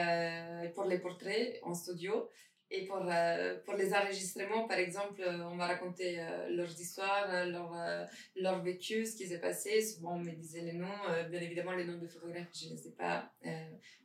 pour 0.74 0.84
les 0.84 0.98
portraits 0.98 1.58
en 1.62 1.74
studio. 1.74 2.30
Et 2.76 2.86
pour, 2.86 3.02
euh, 3.08 3.56
pour 3.64 3.74
les 3.74 3.92
enregistrements, 3.94 4.66
par 4.66 4.78
exemple, 4.78 5.22
euh, 5.22 5.44
on 5.44 5.54
m'a 5.54 5.66
raconté 5.66 6.16
euh, 6.18 6.48
leurs 6.48 6.80
histoires, 6.80 7.46
leur, 7.46 7.72
leur 8.36 8.62
vécu, 8.62 9.06
ce 9.06 9.16
qui 9.16 9.26
s'est 9.26 9.38
passé. 9.38 9.80
Souvent, 9.80 10.14
on 10.14 10.18
me 10.18 10.32
disait 10.32 10.62
les 10.62 10.72
noms. 10.72 10.88
bien 11.30 11.40
évidemment, 11.40 11.72
les 11.72 11.84
noms 11.84 11.98
de 11.98 12.08
photographes, 12.08 12.48
je 12.52 12.68
ne 12.68 12.76
les 12.76 12.88
ai 12.88 12.90
pas 12.90 13.30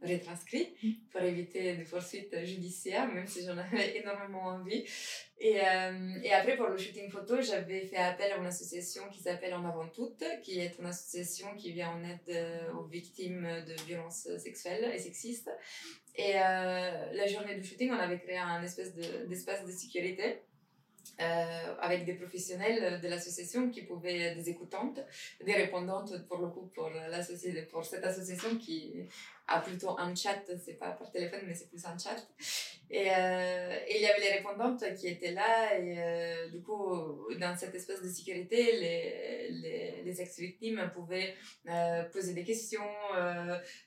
retranscrits 0.02 0.76
mm. 0.84 0.92
pour 1.12 1.22
éviter 1.22 1.76
des 1.76 1.84
poursuites 1.84 2.46
judiciaires, 2.46 3.08
même 3.12 3.28
si 3.28 3.44
j'en 3.44 3.58
avais 3.58 3.98
énormément 4.02 4.44
envie. 4.44 4.86
Et, 5.42 5.56
et 6.24 6.34
après, 6.34 6.58
pour 6.58 6.68
le 6.68 6.78
shooting 6.78 7.10
photo, 7.10 7.42
j'avais 7.42 7.86
fait 7.86 7.96
appel 7.96 8.34
à 8.34 8.38
une 8.38 8.46
association 8.46 9.04
qui 9.10 9.22
s'appelle 9.22 9.54
En 9.54 9.66
Avant 9.66 9.88
Toutes, 9.88 10.26
qui 10.44 10.60
est 10.60 10.78
une 10.78 10.86
association 10.86 11.56
qui 11.56 11.72
vient 11.72 11.92
en 11.92 12.04
aide 12.04 12.74
aux 12.78 12.84
victimes 12.84 13.48
de 13.66 13.74
violences 13.86 14.28
sexuelles 14.38 14.92
et 14.94 15.00
sexistes. 15.00 15.50
Et 16.16 16.34
euh, 16.36 17.14
la 17.14 17.28
journée 17.28 17.56
du 17.56 17.64
shooting, 17.64 17.92
on 17.92 18.00
avait 18.00 18.20
créé 18.20 18.38
un 18.38 18.62
espèce 18.64 18.94
d'espace 19.28 19.66
de, 19.66 19.72
sécurité. 19.72 20.42
Euh, 21.22 21.76
avec 21.82 22.06
des 22.06 22.14
professionnels 22.14 23.02
de 23.02 23.08
l'association 23.10 23.70
qui 23.70 23.82
pouvaient 23.82 24.36
des 24.36 24.50
écoutantes, 24.50 25.02
des 25.46 25.54
répondantes 25.54 26.26
pour 26.28 26.38
le 26.38 26.48
coup 26.48 26.72
pour 26.74 26.90
pour 27.72 27.84
cette 27.84 28.06
association 28.06 28.58
qui 28.58 28.94
a 29.48 29.60
plutôt 29.60 30.00
un 30.00 30.16
chat, 30.16 30.42
c'est 30.64 30.76
pas 30.76 30.92
par 30.92 31.12
téléphone 31.12 31.42
mais 31.46 31.56
c'est 31.56 31.68
plus 31.70 31.86
un 31.86 31.98
chat. 31.98 32.26
Et, 32.92 33.08
euh, 33.12 33.78
et, 33.88 33.98
il 33.98 34.02
y 34.02 34.08
avait 34.08 34.20
les 34.20 34.32
répondantes 34.38 34.84
qui 34.96 35.08
étaient 35.10 35.34
là 35.34 35.78
et 35.78 35.96
euh, 36.00 36.50
du 36.50 36.60
coup 36.64 36.90
dans 37.40 37.56
cette 37.56 37.76
espèce 37.76 38.02
de 38.02 38.08
sécurité 38.08 38.64
les, 38.80 39.50
les, 39.52 40.02
les 40.04 40.22
ex-victimes 40.22 40.90
pouvaient 40.96 41.36
euh, 41.70 42.04
poser 42.06 42.34
des 42.34 42.44
questions, 42.44 42.82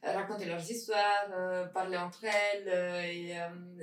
raconter 0.02 0.44
leurs 0.44 0.70
histoires, 0.70 1.70
parler 1.74 1.96
entre 1.96 2.24
elles 2.24 3.08
et, 3.10 3.34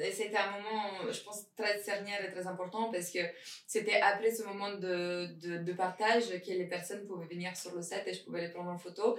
et 0.02 0.12
c'était 0.12 0.38
un 0.38 0.52
moment 0.52 1.12
je 1.12 1.22
pense 1.22 1.54
très 1.58 1.80
cernière 1.82 2.24
et 2.24 2.32
très 2.32 2.48
important 2.48 2.90
parce 2.90 3.12
que 3.12 3.20
c'était 3.68 4.00
après 4.00 4.32
ce 4.32 4.44
moment 4.44 4.72
de, 4.72 5.28
de, 5.42 5.58
de 5.58 5.74
partage 5.74 6.30
que 6.30 6.52
les 6.52 6.68
personnes 6.68 7.06
pouvaient 7.06 7.28
venir 7.28 7.58
sur 7.58 7.76
le 7.76 7.82
set 7.82 8.04
et 8.08 8.14
je 8.14 8.24
pouvais 8.24 8.42
les 8.42 8.50
prendre 8.50 8.70
en 8.70 8.78
photo 8.78 9.18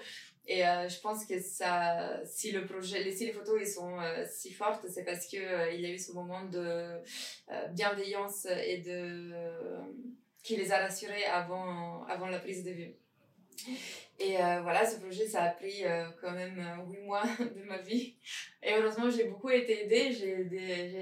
et 0.52 0.66
euh, 0.66 0.88
je 0.88 0.98
pense 0.98 1.24
que 1.24 1.40
ça, 1.40 2.10
si 2.26 2.50
le 2.50 2.66
projet, 2.66 3.08
si 3.12 3.24
les 3.24 3.32
photos 3.32 3.60
ils 3.60 3.68
sont 3.68 4.00
euh, 4.00 4.24
si 4.28 4.52
fortes, 4.52 4.84
c'est 4.92 5.04
parce 5.04 5.28
que 5.28 5.36
euh, 5.36 5.72
il 5.72 5.80
y 5.80 5.86
a 5.86 5.90
eu 5.90 5.98
ce 5.98 6.10
moment 6.10 6.42
de 6.42 6.98
bienveillance 7.72 8.46
et 8.46 8.78
de 8.78 9.30
qui 10.42 10.56
les 10.56 10.72
a 10.72 10.78
rassurés 10.78 11.24
avant, 11.24 12.02
avant 12.06 12.26
la 12.26 12.40
prise 12.40 12.64
de 12.64 12.72
vue. 12.72 12.94
Et 14.22 14.36
euh, 14.36 14.60
voilà, 14.60 14.84
ce 14.84 15.00
projet, 15.00 15.26
ça 15.26 15.44
a 15.44 15.48
pris 15.48 15.82
euh, 15.82 16.04
quand 16.20 16.32
même 16.32 16.58
euh, 16.58 16.90
huit 16.90 17.00
mois 17.00 17.22
de 17.38 17.62
ma 17.66 17.78
vie. 17.78 18.16
Et 18.62 18.74
heureusement, 18.74 19.08
j'ai 19.08 19.24
beaucoup 19.24 19.48
été 19.48 19.84
aidée. 19.84 20.12
J'ai 20.12 20.42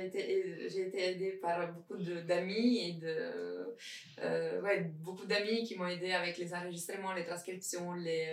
été, 0.06 0.68
j'ai 0.68 0.86
été 0.86 1.10
aidée 1.10 1.32
par 1.32 1.72
beaucoup 1.72 1.96
d'amis 1.96 2.78
et 2.78 2.92
de, 2.92 4.62
ouais, 4.62 4.82
beaucoup 5.00 5.26
d'amis 5.26 5.64
qui 5.64 5.76
m'ont 5.76 5.88
aidée 5.88 6.12
avec 6.12 6.38
les 6.38 6.54
enregistrements, 6.54 7.12
les 7.12 7.24
transcriptions, 7.24 7.94
les 7.94 8.28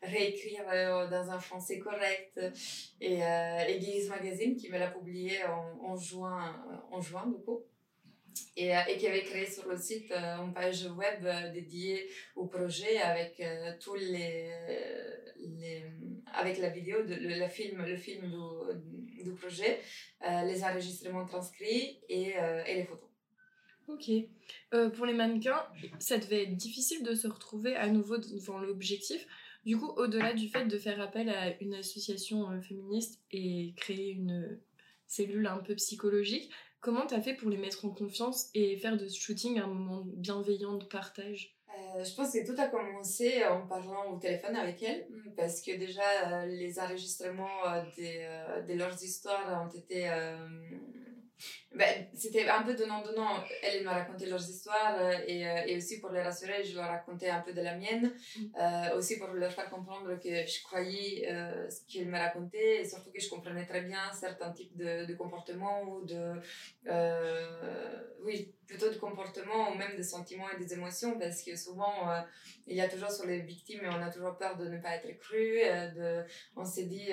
réécrire 0.00 0.66
dans 1.10 1.30
un 1.32 1.40
français 1.40 1.80
correct. 1.80 2.38
Et, 3.00 3.18
et 3.18 4.08
Magazine 4.08 4.54
qui 4.54 4.70
me 4.70 4.78
l'a 4.78 4.92
publié 4.92 5.42
en, 5.44 5.80
en, 5.84 5.96
juin, 5.96 6.64
en 6.92 7.00
juin, 7.00 7.26
du 7.26 7.42
coup 7.42 7.64
et, 8.56 8.76
euh, 8.76 8.80
et, 8.88 8.96
qui 8.96 9.06
avait 9.06 9.22
créé 9.22 9.46
sur 9.46 9.68
le 9.68 9.76
site 9.76 10.10
euh, 10.12 10.36
une 10.44 10.52
page 10.52 10.86
web 10.86 11.24
euh, 11.24 11.52
dédiée 11.52 12.08
au 12.36 12.46
projet 12.46 12.98
avec 12.98 13.42
tous 13.80 13.94
les, 13.94 14.50
les, 15.38 15.84
avec 16.34 16.58
la 16.58 16.68
vidéo 16.68 17.02
de, 17.02 17.14
le, 17.14 17.48
film 17.48 17.84
le 17.84 17.96
film 17.96 18.30
du, 18.30 19.24
du 19.24 19.32
projet 19.34 19.80
les 20.22 20.62
enregistrements 20.64 21.26
transcrits 21.26 21.98
et, 22.08 22.34
et 22.66 22.74
les 22.74 22.84
photos 22.84 23.08
Ok. 23.88 24.10
pour 24.94 25.06
les 25.06 25.12
mannequins, 25.12 25.66
ça 25.98 26.16
devait 26.16 26.44
être 26.44 26.56
difficile 26.56 27.02
de 27.02 27.14
se 27.14 27.26
retrouver 27.26 27.74
à 27.74 27.88
nouveau 27.88 28.16
devant 28.16 28.60
l'objectif. 28.60 29.26
Du 29.64 29.76
coup, 29.76 29.90
au-delà 29.96 30.32
du 30.34 30.48
fait 30.48 30.66
de 30.66 30.78
faire 30.78 31.00
appel 31.00 31.28
à 31.28 31.60
une 31.60 31.74
association 31.74 32.60
féministe 32.62 33.20
et 33.32 33.74
créer 33.76 34.10
une 34.10 34.60
cellule 35.06 35.46
un 35.46 35.58
peu 35.58 35.74
psychologique, 35.74 36.50
Comment 36.82 37.06
tu 37.06 37.14
as 37.14 37.22
fait 37.22 37.34
pour 37.34 37.48
les 37.48 37.58
mettre 37.58 37.84
en 37.84 37.90
confiance 37.90 38.50
et 38.54 38.76
faire 38.76 38.96
de 38.96 39.06
ce 39.06 39.16
shooting 39.16 39.60
un 39.60 39.68
moment 39.68 40.02
bienveillant 40.04 40.74
de 40.74 40.84
partage? 40.84 41.56
Euh, 41.68 42.02
je 42.02 42.12
pense 42.16 42.32
que 42.32 42.44
tout 42.44 42.60
a 42.60 42.66
commencé 42.66 43.44
en 43.44 43.68
parlant 43.68 44.10
au 44.10 44.18
téléphone 44.18 44.56
avec 44.56 44.82
elle, 44.82 45.06
parce 45.36 45.62
que 45.62 45.78
déjà 45.78 46.02
euh, 46.42 46.46
les 46.46 46.80
enregistrements 46.80 47.46
euh, 47.68 48.62
de 48.62 48.74
leurs 48.74 49.00
histoires 49.00 49.64
ont 49.64 49.78
été 49.78 50.08
ben, 51.74 52.06
c'était 52.14 52.46
un 52.48 52.62
peu 52.62 52.74
donnant-donnant. 52.74 53.42
Elle, 53.62 53.82
m'a 53.84 53.92
raconté 53.92 54.26
leurs 54.26 54.46
histoires 54.48 54.94
euh, 54.98 55.16
et, 55.26 55.48
euh, 55.48 55.62
et, 55.66 55.76
aussi 55.76 56.00
pour 56.00 56.10
les 56.10 56.20
rassurer, 56.20 56.62
je 56.64 56.76
leur 56.76 56.86
racontais 56.86 57.30
un 57.30 57.40
peu 57.40 57.52
de 57.52 57.62
la 57.62 57.76
mienne. 57.76 58.12
Mm. 58.36 58.40
Euh, 58.60 58.96
aussi 58.98 59.18
pour 59.18 59.28
leur 59.28 59.52
faire 59.52 59.70
comprendre 59.70 60.14
que 60.20 60.46
je 60.46 60.62
croyais 60.62 61.28
ce 61.70 61.80
qu'elle 61.90 62.08
me 62.08 62.18
racontait 62.18 62.82
et 62.82 62.88
surtout 62.88 63.10
que 63.10 63.20
je 63.20 63.28
comprenais 63.28 63.64
très 63.66 63.82
bien 63.82 64.12
certains 64.12 64.52
types 64.52 64.76
de, 64.76 65.06
de 65.06 65.14
comportements 65.14 65.82
ou 65.84 66.04
de. 66.04 66.34
oui, 68.22 68.54
plutôt 68.66 68.90
de 68.90 68.98
comportements 68.98 69.70
ou 69.70 69.74
même 69.74 69.96
de 69.96 70.02
sentiments 70.02 70.50
et 70.50 70.58
des 70.58 70.72
émotions 70.74 71.18
parce 71.18 71.42
que 71.42 71.56
souvent 71.56 72.10
il 72.66 72.76
y 72.76 72.80
a 72.80 72.88
toujours 72.88 73.10
sur 73.10 73.26
les 73.26 73.40
victimes 73.40 73.84
et 73.84 73.88
on 73.88 74.02
a 74.02 74.10
toujours 74.10 74.36
peur 74.36 74.56
de 74.56 74.68
ne 74.68 74.78
pas 74.78 74.96
être 74.96 75.18
cru. 75.18 75.60
de, 75.96 76.24
on 76.56 76.64
s'est 76.64 76.86
dit 76.86 77.10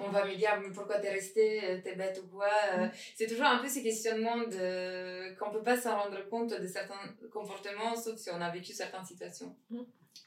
on 0.00 0.10
va 0.10 0.24
me 0.24 0.34
dire 0.34 0.58
mais 0.60 0.72
pourquoi 0.72 0.98
t'es 0.98 1.10
resté 1.10 1.64
euh, 1.64 1.80
t'es 1.82 1.94
bête 1.94 2.20
ou 2.24 2.28
quoi 2.28 2.48
euh, 2.72 2.86
mm. 2.86 2.90
c'est 3.14 3.26
toujours 3.26 3.46
un 3.46 3.58
peu 3.58 3.68
ces 3.68 3.82
questionnements 3.82 4.38
de 4.38 5.34
qu'on 5.38 5.50
peut 5.50 5.62
pas 5.62 5.76
s'en 5.76 5.98
rendre 5.98 6.28
compte 6.28 6.58
de 6.58 6.66
certains 6.66 7.00
comportements 7.32 7.96
sauf 7.96 8.16
si 8.16 8.30
on 8.30 8.40
a 8.40 8.50
vécu 8.50 8.72
certaines 8.72 9.04
situations 9.04 9.54
mm. 9.70 9.80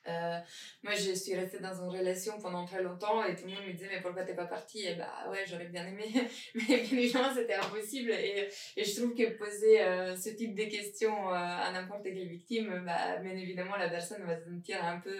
euh, 0.09 0.37
moi 0.83 0.93
je 0.93 1.13
suis 1.13 1.35
restée 1.35 1.59
dans 1.59 1.73
une 1.73 1.89
relation 1.89 2.39
pendant 2.39 2.65
très 2.65 2.83
longtemps 2.83 3.23
et 3.23 3.35
tout 3.35 3.45
le 3.47 3.53
monde 3.53 3.65
me 3.67 3.73
disait 3.73 3.89
mais 3.91 4.01
pourquoi 4.01 4.23
t'es 4.23 4.35
pas 4.35 4.45
partie? 4.45 4.85
Et 4.85 4.95
bah 4.95 5.29
ouais 5.29 5.43
j'aurais 5.47 5.67
bien 5.67 5.87
aimé 5.87 6.05
mais 6.55 6.63
bien 6.63 6.77
évidemment 6.77 7.33
c'était 7.33 7.55
impossible 7.55 8.11
et, 8.11 8.49
et 8.75 8.83
je 8.83 8.95
trouve 8.95 9.13
que 9.13 9.37
poser 9.37 9.79
ce 10.15 10.29
type 10.35 10.55
de 10.55 10.65
questions 10.65 11.29
à 11.29 11.71
n'importe 11.71 12.03
quelle 12.03 12.27
victime 12.27 12.83
bah 12.85 13.17
bien 13.17 13.35
évidemment 13.35 13.75
la 13.77 13.89
personne 13.89 14.23
va 14.23 14.37
se 14.39 14.45
sentir 14.45 14.83
un 14.83 14.99
peu 14.99 15.17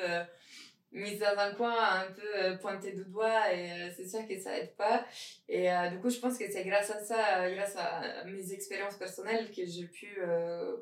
mise 0.93 1.19
dans 1.19 1.37
un 1.37 1.53
coin 1.53 1.75
un 1.75 2.11
peu 2.11 2.35
euh, 2.35 2.57
pointé 2.57 2.91
du 2.91 3.03
doigt 3.05 3.51
et 3.51 3.71
euh, 3.71 3.89
c'est 3.95 4.07
sûr 4.07 4.27
que 4.27 4.39
ça 4.39 4.57
aide 4.57 4.75
pas. 4.75 5.05
Et 5.49 5.71
euh, 5.71 5.89
du 5.89 5.99
coup 5.99 6.09
je 6.09 6.19
pense 6.19 6.37
que 6.37 6.49
c'est 6.49 6.63
grâce 6.63 6.91
à 6.91 7.03
ça 7.03 7.49
grâce 7.51 7.75
à 7.75 8.23
mes 8.25 8.53
expériences 8.53 8.95
personnelles 8.95 9.51
que 9.51 9.65
j'ai 9.65 9.85
pu 9.85 10.19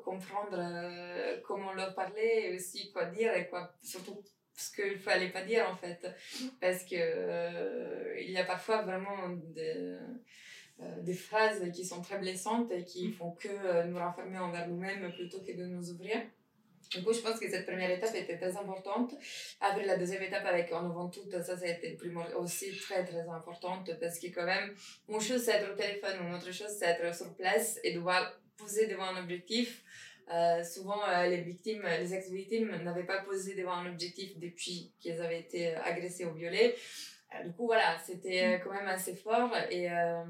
comprendre 0.04 0.58
comment 1.46 1.72
leur 1.72 1.94
parler 1.94 2.44
et 2.44 2.54
aussi 2.54 2.92
quoi 2.92 3.06
dire 3.06 3.34
et 3.34 3.48
quoi 3.48 3.74
surtout 3.82 4.22
ce 4.54 4.70
qu'il 4.74 4.98
fallait 4.98 5.30
pas 5.30 5.42
dire 5.42 5.68
en 5.68 5.76
fait. 5.76 6.06
Parce 6.60 6.84
que 6.84 8.20
il 8.20 8.30
y 8.30 8.38
a 8.38 8.44
parfois 8.44 8.82
vraiment 8.82 9.28
des 9.28 9.96
des 11.02 11.14
phrases 11.14 11.70
qui 11.72 11.84
sont 11.84 12.02
très 12.02 12.18
blessantes 12.18 12.70
et 12.72 12.84
qui 12.84 13.12
font 13.12 13.32
que 13.32 13.86
nous 13.86 13.98
renfermer 13.98 14.38
envers 14.38 14.68
nous-mêmes 14.68 15.12
plutôt 15.12 15.40
que 15.40 15.52
de 15.52 15.64
nous 15.64 15.90
ouvrir 15.90 16.20
du 16.90 17.02
coup, 17.02 17.12
je 17.12 17.20
pense 17.20 17.38
que 17.38 17.48
cette 17.50 17.66
première 17.66 17.90
étape 17.90 18.14
était 18.14 18.36
très 18.36 18.56
importante. 18.56 19.14
Après, 19.60 19.84
la 19.84 19.96
deuxième 19.96 20.22
étape 20.22 20.44
avec 20.44 20.72
En 20.72 20.90
avant 20.90 21.08
tout, 21.08 21.22
ça, 21.30 21.42
ça 21.42 21.64
a 21.64 21.68
été 21.68 21.98
aussi 22.36 22.76
très, 22.78 23.04
très 23.04 23.28
importante 23.28 23.90
parce 24.00 24.18
que 24.18 24.26
quand 24.28 24.44
même, 24.44 24.74
une 25.08 25.20
chose, 25.20 25.42
c'est 25.42 25.52
être 25.52 25.72
au 25.72 25.76
téléphone, 25.76 26.26
une 26.26 26.34
autre 26.34 26.52
chose, 26.52 26.70
c'est 26.78 26.86
être 26.86 27.14
sur 27.14 27.34
place 27.34 27.78
et 27.84 27.94
devoir 27.94 28.32
poser 28.56 28.86
devant 28.86 29.04
un 29.04 29.22
objectif. 29.22 29.82
Euh, 30.32 30.62
souvent, 30.62 31.00
euh, 31.08 31.26
les 31.26 31.40
victimes, 31.42 31.82
les 31.98 32.14
ex-victimes 32.14 32.70
n'avaient 32.82 33.04
pas 33.04 33.22
posé 33.22 33.54
devant 33.54 33.72
un 33.72 33.90
objectif 33.90 34.38
depuis 34.38 34.92
qu'ils 35.00 35.20
avaient 35.20 35.40
été 35.40 35.74
agressés 35.74 36.24
ou 36.24 36.32
violés. 36.32 36.74
Euh, 37.34 37.44
du 37.44 37.52
coup, 37.52 37.66
voilà, 37.66 37.98
c'était 38.04 38.44
euh, 38.44 38.58
quand 38.58 38.72
même 38.72 38.88
assez 38.88 39.14
fort. 39.14 39.50
Et, 39.70 39.90
euh, 39.90 40.24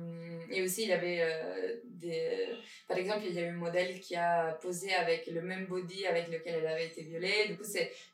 et 0.50 0.62
aussi, 0.62 0.82
il 0.82 0.88
y 0.88 0.92
avait 0.92 1.80
des. 1.84 2.48
Par 2.88 2.96
exemple, 2.96 3.22
il 3.28 3.34
y 3.34 3.38
a 3.38 3.42
eu 3.42 3.48
un 3.48 3.52
modèle 3.52 4.00
qui 4.00 4.16
a 4.16 4.52
posé 4.60 4.92
avec 4.94 5.26
le 5.26 5.42
même 5.42 5.66
body 5.66 6.06
avec 6.06 6.28
lequel 6.28 6.56
elle 6.60 6.66
avait 6.66 6.86
été 6.86 7.02
violée. 7.02 7.48
Du 7.48 7.56
coup, 7.56 7.64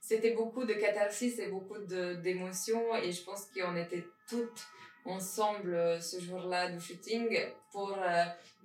c'était 0.00 0.32
beaucoup 0.32 0.64
de 0.64 0.74
catharsis 0.74 1.38
et 1.38 1.48
beaucoup 1.48 1.78
d'émotions. 1.78 2.96
Et 2.96 3.12
je 3.12 3.22
pense 3.22 3.46
qu'on 3.46 3.76
était 3.76 4.04
toutes 4.28 4.66
ensemble 5.04 6.02
ce 6.02 6.20
jour-là 6.20 6.70
du 6.70 6.80
shooting 6.80 7.38
pour 7.72 7.96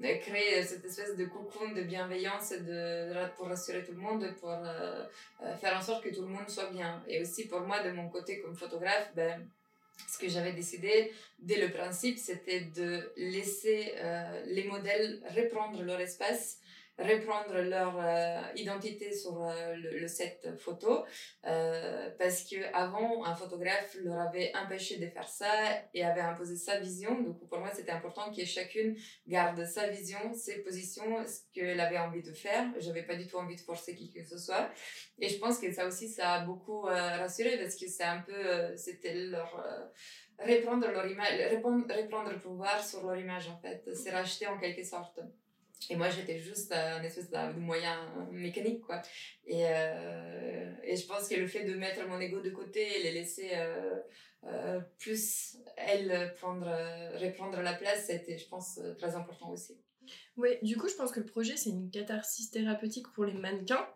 créer 0.02 0.62
cette 0.64 0.84
espèce 0.84 1.16
de 1.16 1.26
cocon 1.26 1.72
de 1.72 1.84
bienveillance 1.84 2.52
de, 2.52 3.28
pour 3.38 3.48
rassurer 3.48 3.82
tout 3.84 3.94
le 3.94 4.00
monde, 4.00 4.28
pour 4.42 4.52
faire 5.62 5.78
en 5.78 5.82
sorte 5.82 6.04
que 6.04 6.14
tout 6.14 6.22
le 6.22 6.28
monde 6.28 6.50
soit 6.50 6.70
bien. 6.70 7.02
Et 7.08 7.22
aussi 7.22 7.48
pour 7.48 7.62
moi, 7.62 7.82
de 7.82 7.92
mon 7.92 8.10
côté 8.10 8.42
comme 8.42 8.56
photographe, 8.56 9.12
ben, 9.16 9.48
ce 10.08 10.18
que 10.18 10.30
j'avais 10.30 10.54
décidé 10.54 11.12
dès 11.40 11.60
le 11.60 11.72
principe, 11.72 12.18
c'était 12.18 12.62
de 12.62 13.12
laisser 13.18 13.94
euh, 13.98 14.44
les 14.48 14.64
modèles 14.64 15.22
reprendre 15.36 15.82
leur 15.84 16.00
espace 16.00 16.60
reprendre 17.00 17.60
leur 17.62 17.98
euh, 18.00 18.42
identité 18.56 19.12
sur 19.12 19.44
euh, 19.44 19.76
le, 19.76 20.08
set 20.08 20.48
photo 20.58 21.04
euh, 21.46 22.10
parce 22.20 22.44
que 22.44 22.56
avant 22.74 23.26
un 23.26 23.34
photographe 23.34 23.96
leur 24.04 24.20
avait 24.20 24.52
empêché 24.56 24.98
de 24.98 25.08
faire 25.08 25.28
ça 25.28 25.52
et 25.94 26.04
avait 26.04 26.22
imposé 26.22 26.56
sa 26.56 26.80
vision. 26.80 27.20
Donc 27.22 27.48
pour 27.50 27.60
moi 27.60 27.72
c'était 27.74 27.92
important 27.92 28.32
que 28.32 28.46
chacune 28.46 28.96
garde 29.28 29.66
sa 29.66 29.88
vision 29.88 30.20
ses 30.34 30.62
positions 30.62 31.26
ce 31.26 31.40
qu'elle 31.54 31.80
avait 31.80 31.98
envie 31.98 32.22
de 32.22 32.32
faire. 32.32 32.68
J'avais 32.78 33.04
pas 33.04 33.16
du 33.16 33.26
tout 33.28 33.38
envie 33.38 33.56
de 33.56 33.62
forcer 33.62 33.96
qui 33.96 34.12
que 34.12 34.24
ce 34.24 34.38
soit. 34.38 34.70
Et 35.18 35.30
je 35.30 35.40
pense 35.40 35.58
que 35.58 35.72
ça 35.72 35.88
aussi 35.88 36.10
ça 36.10 36.34
a 36.34 36.46
beaucoup 36.46 36.82
rassuré 36.82 37.58
parce 37.58 37.76
que 37.76 37.88
c'est 37.88 38.04
un 38.04 38.22
peu 38.22 38.78
c'était 38.78 39.16
leur 39.16 39.92
reprendre 40.38 40.88
leur 40.92 41.08
image 41.08 41.40
reprendre 41.52 42.32
le 42.32 42.40
pouvoir 42.40 42.84
sur 42.84 43.04
leur 43.04 43.18
image 43.18 43.50
en 43.50 43.58
fait. 43.58 43.84
C'est 43.96 44.12
racheter 44.12 44.46
en 44.46 44.60
quelque 44.60 44.84
sorte 44.84 45.20
et 45.90 45.96
moi, 45.96 46.10
j'étais 46.10 46.40
juste 46.40 46.72
un 46.72 47.04
espèce 47.04 47.30
de 47.30 47.60
moyen 47.60 47.98
mécanique, 48.32 48.82
quoi. 48.82 49.02
Et, 49.46 49.66
euh, 49.68 50.72
et 50.84 50.96
je 50.96 51.06
pense 51.06 51.28
que 51.28 51.36
le 51.36 51.48
fait 51.48 51.66
de 51.66 51.74
mettre 51.74 52.08
mon 52.08 52.20
ego 52.20 52.40
de 52.42 52.50
côté 52.50 53.00
et 53.00 53.04
les 53.04 53.12
laisser 53.12 53.52
euh, 53.54 54.00
euh, 54.46 54.80
plus, 55.00 55.58
elles, 55.78 56.34
prendre, 56.36 56.68
reprendre 57.20 57.62
la 57.62 57.74
place, 57.74 58.08
c'était, 58.08 58.38
je 58.38 58.48
pense, 58.48 58.80
très 58.98 59.16
important 59.16 59.50
aussi. 59.52 59.78
Oui, 60.38 60.50
du 60.62 60.78
coup, 60.78 60.88
je 60.90 60.96
pense 60.96 61.12
que 61.12 61.20
le 61.20 61.26
projet, 61.26 61.58
c'est 61.58 61.70
une 61.70 61.90
catharsis 61.90 62.52
thérapeutique 62.52 63.12
pour 63.14 63.26
les 63.26 63.34
mannequins. 63.34 63.88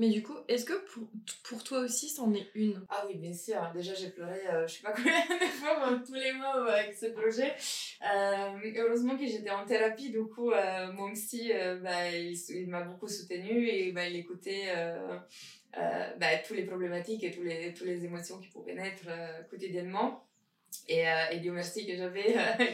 Mais 0.00 0.08
du 0.08 0.22
coup, 0.22 0.32
est-ce 0.48 0.64
que 0.64 0.72
pour, 0.86 1.06
pour 1.44 1.62
toi 1.62 1.80
aussi, 1.80 2.08
c'en 2.08 2.32
est 2.32 2.46
une? 2.54 2.82
Ah 2.88 3.04
oui, 3.06 3.16
bien 3.16 3.34
sûr. 3.34 3.60
Déjà, 3.74 3.92
j'ai 3.92 4.08
pleuré, 4.08 4.40
euh, 4.48 4.66
je 4.66 4.76
sais 4.76 4.82
pas 4.82 4.92
combien 4.96 5.12
de 5.12 5.44
fois, 5.44 6.00
tous 6.06 6.14
les 6.14 6.32
mois 6.32 6.56
euh, 6.56 6.72
avec 6.72 6.94
ce 6.94 7.04
projet. 7.08 7.52
Euh, 8.10 8.72
heureusement 8.78 9.18
que 9.18 9.26
j'étais 9.26 9.50
en 9.50 9.66
thérapie, 9.66 10.08
du 10.08 10.24
coup, 10.24 10.52
euh, 10.52 10.90
mon 10.94 11.12
psy, 11.12 11.52
bah, 11.82 12.10
il, 12.10 12.66
m'a 12.68 12.80
beaucoup 12.80 13.08
soutenue 13.08 13.68
et 13.68 13.92
bah, 13.92 14.08
il 14.08 14.16
écoutait 14.16 14.72
bah, 15.74 16.38
toutes 16.46 16.56
les 16.56 16.64
problématiques 16.64 17.22
et 17.22 17.30
tous 17.30 17.42
les, 17.42 17.74
toutes 17.74 17.86
les 17.86 18.02
émotions 18.02 18.38
qui 18.38 18.48
pouvaient 18.48 18.74
naître 18.74 19.04
quotidiennement. 19.50 20.29
Et, 20.88 21.06
euh, 21.06 21.30
et 21.30 21.38
Dieu 21.38 21.52
merci 21.52 21.86
que 21.86 21.96
j'avais 21.96 22.36
euh, 22.36 22.64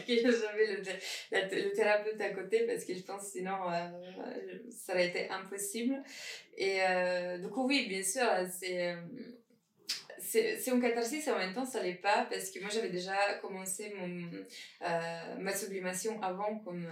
le, 1.31 1.65
le, 1.65 1.71
thérapeute 1.73 2.19
à 2.19 2.29
côté 2.29 2.65
parce 2.65 2.83
que 2.83 2.95
je 2.95 3.01
pense 3.01 3.27
sinon 3.31 3.71
euh, 3.71 3.87
ça 4.71 4.93
aurait 4.93 5.07
été 5.07 5.29
impossible. 5.29 6.01
Et 6.57 6.81
euh, 6.81 7.37
du 7.37 7.47
coup, 7.49 7.67
oui, 7.67 7.87
bien 7.87 8.03
sûr, 8.03 8.27
c'est 8.59 8.95
c'est 10.19 10.71
un 10.71 10.81
catharsis 10.81 11.25
et 11.25 11.31
en 11.31 11.37
même 11.37 11.53
temps 11.53 11.63
ça 11.63 11.81
l'est 11.81 11.93
pas 11.93 12.27
parce 12.29 12.51
que 12.51 12.59
moi 12.59 12.69
j'avais 12.69 12.89
déjà 12.89 13.15
commencé 13.41 13.93
mon 13.97 14.29
ma 15.39 15.55
sublimation 15.55 16.21
avant 16.21 16.59
comme 16.65 16.85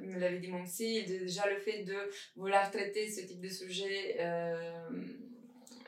me 0.00 0.18
l'avait 0.18 0.38
dit 0.38 0.48
mon 0.48 0.64
psy 0.64 1.04
déjà 1.04 1.46
le 1.50 1.58
fait 1.58 1.82
de 1.82 1.96
vouloir 2.34 2.70
traiter 2.70 3.10
ce 3.10 3.26
type 3.26 3.42
de 3.42 3.48
sujet 3.48 4.16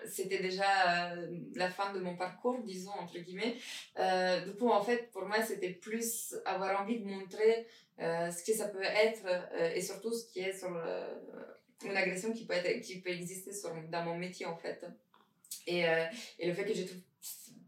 c'était 0.09 0.41
déjà 0.41 1.15
la 1.55 1.71
fin 1.71 1.93
de 1.93 2.01
mon 2.01 2.17
parcours, 2.17 2.59
disons, 2.65 2.93
entre 2.93 3.19
guillemets. 3.19 3.57
du 4.45 4.53
coup, 4.55 4.69
en 4.69 4.83
fait, 4.83 5.11
pour 5.11 5.27
moi, 5.27 5.43
c'était 5.43 5.71
plus 5.71 6.35
avoir 6.45 6.81
envie 6.83 7.01
de 7.01 7.07
montrer 7.07 7.67
ce 7.99 8.45
que 8.45 8.57
ça 8.57 8.69
peut 8.69 8.83
être 8.83 9.27
et 9.75 9.81
surtout 9.81 10.13
ce 10.13 10.27
qui 10.31 10.41
est 10.41 10.59
sur 10.59 10.71
une 11.85 11.97
agression 11.97 12.33
qui 12.33 12.47
peut, 12.47 12.55
qui 12.83 13.01
peut 13.01 13.11
exister 13.11 13.53
dans 13.91 14.05
mon 14.05 14.17
métier, 14.17 14.47
en 14.47 14.57
fait. 14.57 14.85
Et, 15.67 15.85
et 16.39 16.47
le 16.47 16.55
fait 16.55 16.65
que 16.65 16.75
je 16.75 16.85
trouve 16.85 17.01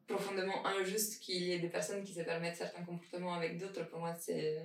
profondément 0.06 0.66
injuste 0.66 1.20
qu'il 1.20 1.42
y 1.42 1.52
ait 1.52 1.58
des 1.58 1.68
personnes 1.68 2.02
qui 2.04 2.12
se 2.12 2.20
permettent 2.20 2.56
certains 2.56 2.82
comportements 2.84 3.34
avec 3.34 3.58
d'autres, 3.58 3.88
pour 3.88 4.00
moi, 4.00 4.14
c'est 4.14 4.58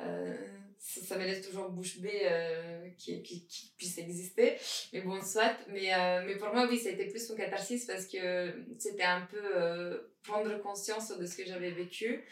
euh, 0.00 0.34
ça, 0.78 1.16
me 1.16 1.24
laisse 1.24 1.46
toujours 1.46 1.70
bouche 1.70 1.98
bée 1.98 2.22
euh, 2.24 2.88
qui, 2.98 3.22
qui, 3.22 3.46
qui, 3.46 3.72
puisse 3.76 3.98
exister. 3.98 4.56
Mais 4.92 5.00
bon, 5.00 5.20
soit. 5.22 5.56
Mais, 5.68 5.94
euh, 5.94 6.22
mais 6.26 6.36
pour 6.36 6.52
moi, 6.52 6.66
oui, 6.68 6.78
ça 6.78 6.90
a 6.90 6.92
été 6.92 7.06
plus 7.06 7.28
une 7.30 7.36
catharsis 7.36 7.86
parce 7.86 8.06
que 8.06 8.52
c'était 8.78 9.04
un 9.04 9.22
peu 9.22 10.10
prendre 10.22 10.60
conscience 10.62 11.16
de 11.16 11.26
ce 11.26 11.36
que 11.36 11.44
j'avais 11.44 11.70
vécu. 11.70 12.24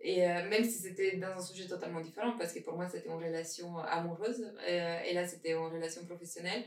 Et 0.00 0.20
même 0.20 0.62
si 0.62 0.78
c'était 0.78 1.16
dans 1.16 1.32
un 1.32 1.40
sujet 1.40 1.66
totalement 1.66 2.00
différent, 2.00 2.36
parce 2.38 2.52
que 2.52 2.60
pour 2.60 2.76
moi 2.76 2.88
c'était 2.88 3.08
une 3.08 3.16
relation 3.16 3.78
amoureuse, 3.78 4.48
et 4.64 5.12
là 5.12 5.26
c'était 5.26 5.50
une 5.50 5.66
relation 5.66 6.04
professionnelle, 6.06 6.62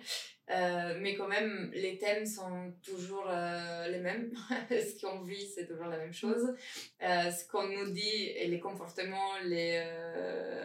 euh, 0.51 0.97
mais 0.99 1.15
quand 1.15 1.27
même, 1.27 1.71
les 1.73 1.97
thèmes 1.97 2.25
sont 2.25 2.73
toujours 2.83 3.25
euh, 3.29 3.87
les 3.87 3.99
mêmes. 3.99 4.31
ce 4.69 4.99
qu'on 4.99 5.21
vit, 5.21 5.47
c'est 5.47 5.65
toujours 5.65 5.87
la 5.87 5.97
même 5.97 6.13
chose. 6.13 6.53
Euh, 7.01 7.31
ce 7.31 7.47
qu'on 7.47 7.67
nous 7.67 7.91
dit 7.91 8.31
et 8.35 8.47
les 8.47 8.59
comportements, 8.59 9.37
les, 9.45 9.83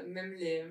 même 0.07 0.33
les. 0.35 0.65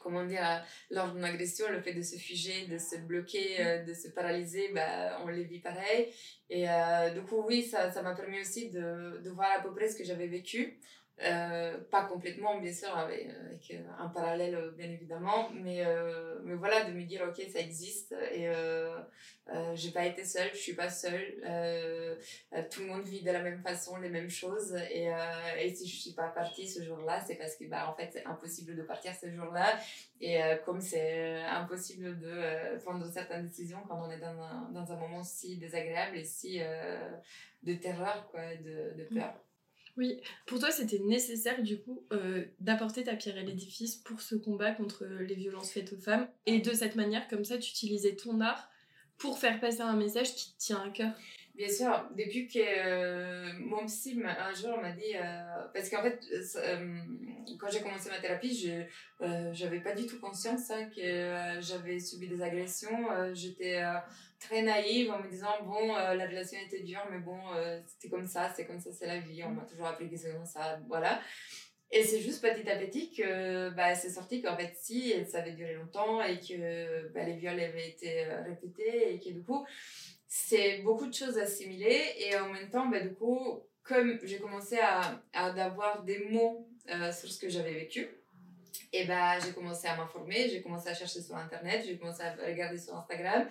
Comment 0.00 0.24
dire, 0.24 0.64
lors 0.90 1.12
d'une 1.12 1.24
agression, 1.24 1.70
le 1.70 1.80
fait 1.80 1.94
de 1.94 2.02
se 2.02 2.16
figer, 2.16 2.66
de 2.66 2.78
se 2.78 2.96
bloquer, 2.96 3.84
de 3.86 3.94
se 3.94 4.08
paralyser, 4.08 4.70
bah, 4.74 5.20
on 5.22 5.28
les 5.28 5.44
vit 5.44 5.60
pareil. 5.60 6.12
Et 6.50 6.66
du 7.14 7.22
coup, 7.22 7.44
oui, 7.46 7.62
ça 7.62 8.02
m'a 8.02 8.14
permis 8.14 8.40
aussi 8.40 8.70
de, 8.70 9.20
de 9.22 9.30
voir 9.30 9.48
à 9.56 9.62
peu 9.62 9.72
près 9.72 9.88
ce 9.88 9.96
que 9.96 10.02
j'avais 10.02 10.26
vécu. 10.26 10.80
Euh, 11.20 11.76
pas 11.90 12.04
complètement, 12.04 12.60
bien 12.60 12.72
sûr, 12.72 12.96
avec, 12.96 13.26
avec, 13.26 13.72
euh, 13.72 13.82
un 13.98 14.08
parallèle, 14.08 14.54
euh, 14.54 14.70
bien 14.70 14.88
évidemment, 14.88 15.50
mais, 15.52 15.84
mais 16.44 16.54
voilà, 16.54 16.84
de 16.84 16.92
me 16.92 17.02
dire, 17.02 17.22
ok, 17.28 17.44
ça 17.52 17.58
existe 17.58 18.14
et 18.32 18.48
euh, 18.48 19.00
j'ai 19.74 19.90
pas 19.90 20.06
été 20.06 20.24
seule, 20.24 20.50
je 20.52 20.58
suis 20.58 20.74
pas 20.74 20.90
seule, 20.90 21.40
tout 22.70 22.82
le 22.82 22.86
monde 22.86 23.04
vit 23.04 23.22
de 23.22 23.32
la 23.32 23.42
même 23.42 23.60
façon, 23.62 23.96
les 23.96 24.10
mêmes 24.10 24.30
choses, 24.30 24.76
et, 24.92 25.08
et 25.60 25.74
si 25.74 25.88
je 25.88 25.96
suis 25.96 26.12
pas 26.12 26.28
partie 26.28 26.68
ce 26.68 26.84
jour-là, 26.84 27.20
c'est 27.26 27.34
parce 27.34 27.56
que, 27.56 27.64
bah, 27.64 27.90
en 27.90 27.94
fait, 27.94 28.10
c'est 28.12 28.24
impossible 28.24 28.76
de 28.76 28.82
partir 28.82 29.12
ce 29.20 29.28
jour-là, 29.30 29.76
et 30.20 30.38
comme 30.64 30.80
c'est 30.80 31.40
impossible 31.42 32.18
de 32.20 32.78
prendre 32.84 33.10
certaines 33.10 33.48
décisions 33.48 33.80
quand 33.88 34.00
on 34.06 34.10
est 34.10 34.20
dans 34.20 34.40
un, 34.40 34.70
dans 34.70 34.92
un 34.92 34.96
moment 34.96 35.24
si 35.24 35.56
désagréable 35.56 36.16
et 36.16 36.24
si 36.24 36.60
de 37.64 37.74
terreur, 37.74 38.28
quoi, 38.30 38.54
de, 38.54 38.94
de 38.96 39.04
peur. 39.12 39.34
Oui, 39.98 40.20
pour 40.46 40.60
toi, 40.60 40.70
c'était 40.70 41.00
nécessaire 41.00 41.60
du 41.60 41.80
coup 41.80 42.06
euh, 42.12 42.44
d'apporter 42.60 43.02
ta 43.02 43.16
pierre 43.16 43.36
à 43.36 43.42
l'édifice 43.42 43.96
pour 43.96 44.20
ce 44.20 44.36
combat 44.36 44.70
contre 44.70 45.04
les 45.04 45.34
violences 45.34 45.72
faites 45.72 45.92
aux 45.92 46.00
femmes. 46.00 46.28
Et 46.46 46.60
de 46.60 46.72
cette 46.72 46.94
manière, 46.94 47.26
comme 47.26 47.44
ça, 47.44 47.58
tu 47.58 47.70
utilisais 47.70 48.14
ton 48.14 48.40
art 48.40 48.70
pour 49.18 49.40
faire 49.40 49.58
passer 49.58 49.80
un 49.80 49.96
message 49.96 50.36
qui 50.36 50.54
te 50.54 50.58
tient 50.58 50.80
à 50.80 50.90
cœur. 50.90 51.10
Bien 51.56 51.68
sûr, 51.68 52.08
depuis 52.16 52.46
que 52.46 52.60
euh, 52.60 53.52
mon 53.58 53.86
psy 53.86 54.22
un 54.24 54.54
jour 54.54 54.80
m'a 54.80 54.92
dit, 54.92 55.16
euh, 55.16 55.66
parce 55.74 55.90
qu'en 55.90 56.02
fait, 56.02 56.20
quand 57.58 57.66
j'ai 57.68 57.80
commencé 57.80 58.08
ma 58.08 58.20
thérapie, 58.20 58.54
je 59.20 59.64
n'avais 59.64 59.80
pas 59.80 59.96
du 59.96 60.06
tout 60.06 60.20
conscience 60.20 60.70
hein, 60.70 60.88
que 60.94 61.60
j'avais 61.60 61.98
subi 61.98 62.28
des 62.28 62.40
agressions. 62.40 63.34
J'étais 63.34 63.82
très 64.38 64.62
naïve 64.62 65.10
en 65.10 65.20
me 65.20 65.28
disant 65.28 65.62
bon 65.64 65.96
euh, 65.96 66.14
la 66.14 66.26
relation 66.26 66.58
était 66.64 66.80
dure 66.80 67.02
mais 67.10 67.18
bon 67.18 67.38
euh, 67.54 67.80
c'était 67.86 68.08
comme 68.08 68.26
ça 68.26 68.52
c'est 68.54 68.66
comme 68.66 68.80
ça 68.80 68.90
c'est 68.92 69.06
la 69.06 69.18
vie 69.18 69.42
on 69.44 69.50
m'a 69.50 69.64
toujours 69.64 69.86
appris 69.86 70.08
que 70.08 70.16
c'est 70.16 70.32
comme 70.32 70.46
ça 70.46 70.80
voilà 70.88 71.20
et 71.90 72.04
c'est 72.04 72.20
juste 72.20 72.42
petit 72.42 72.68
à 72.70 72.76
petit 72.76 73.10
que 73.12 73.70
bah, 73.70 73.94
c'est 73.94 74.10
sorti 74.10 74.42
qu'en 74.42 74.56
fait 74.56 74.74
si 74.76 75.14
ça 75.26 75.38
avait 75.38 75.52
duré 75.52 75.74
longtemps 75.74 76.22
et 76.22 76.38
que 76.38 77.08
bah, 77.12 77.24
les 77.24 77.34
viols 77.34 77.60
avaient 77.60 77.88
été 77.88 78.26
euh, 78.26 78.42
répétés 78.42 79.14
et 79.14 79.20
que 79.20 79.30
du 79.30 79.42
coup 79.42 79.66
c'est 80.26 80.82
beaucoup 80.82 81.06
de 81.06 81.14
choses 81.14 81.38
assimilées 81.38 82.14
et 82.18 82.36
en 82.36 82.50
même 82.50 82.68
temps 82.68 82.86
bah, 82.86 83.00
du 83.00 83.14
coup 83.14 83.62
comme 83.82 84.18
j'ai 84.22 84.38
commencé 84.38 84.78
à, 84.78 85.22
à 85.32 85.46
avoir 85.46 86.04
des 86.04 86.18
mots 86.30 86.68
sur 87.12 87.30
ce 87.30 87.38
que 87.38 87.48
j'avais 87.48 87.72
vécu 87.72 88.08
et 88.92 89.04
bah, 89.04 89.38
j'ai 89.38 89.52
commencé 89.52 89.86
à 89.86 89.96
m'informer, 89.96 90.48
j'ai 90.48 90.62
commencé 90.62 90.88
à 90.88 90.94
chercher 90.94 91.20
sur 91.20 91.36
Internet, 91.36 91.84
j'ai 91.86 91.98
commencé 91.98 92.22
à 92.22 92.34
regarder 92.34 92.78
sur 92.78 92.96
Instagram. 92.96 93.46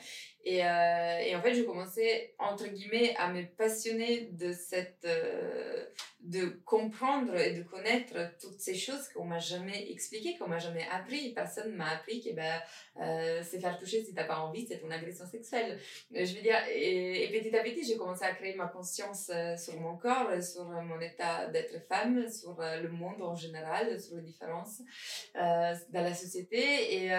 Et, 0.50 0.64
euh, 0.64 1.20
et 1.26 1.36
en 1.36 1.42
fait, 1.42 1.54
j'ai 1.54 1.66
commencé, 1.66 2.34
entre 2.40 2.68
guillemets, 2.70 3.14
à 3.18 3.34
me 3.34 3.44
passionner 3.58 4.30
de 4.32 4.54
cette, 4.54 5.04
euh, 5.04 5.84
de 6.22 6.46
comprendre 6.64 7.36
et 7.36 7.52
de 7.52 7.64
connaître 7.64 8.16
toutes 8.40 8.62
ces 8.62 8.74
choses 8.74 9.10
qu'on 9.10 9.26
m'a 9.26 9.40
jamais 9.40 9.92
expliquées, 9.92 10.38
qu'on 10.38 10.48
m'a 10.48 10.60
jamais 10.60 10.88
appris. 10.90 11.34
Personne 11.34 11.76
m'a 11.76 11.90
appris 11.90 12.22
que 12.22 12.34
ben, 12.34 12.62
euh, 13.02 13.44
c'est 13.44 13.60
faire 13.60 13.78
toucher 13.78 14.06
si 14.06 14.14
t'as 14.14 14.24
pas 14.24 14.40
envie, 14.40 14.66
c'est 14.66 14.82
une 14.82 14.94
agression 14.94 15.26
sexuelle. 15.26 15.78
Euh, 16.16 16.24
je 16.24 16.36
veux 16.36 16.42
dire, 16.42 16.60
et, 16.74 17.30
petit 17.30 17.54
à 17.54 17.62
petit, 17.62 17.84
j'ai 17.86 17.98
commencé 17.98 18.24
à 18.24 18.34
créer 18.34 18.56
ma 18.56 18.68
conscience 18.68 19.30
sur 19.58 19.78
mon 19.82 19.98
corps, 19.98 20.42
sur 20.42 20.64
mon 20.64 21.02
état 21.02 21.48
d'être 21.48 21.86
femme, 21.90 22.30
sur 22.30 22.56
le 22.58 22.88
monde 22.88 23.22
en 23.22 23.36
général, 23.36 24.00
sur 24.00 24.16
les 24.16 24.22
différences 24.24 24.82
dans 25.36 25.84
la 25.92 26.14
société. 26.14 27.04
Et 27.04 27.12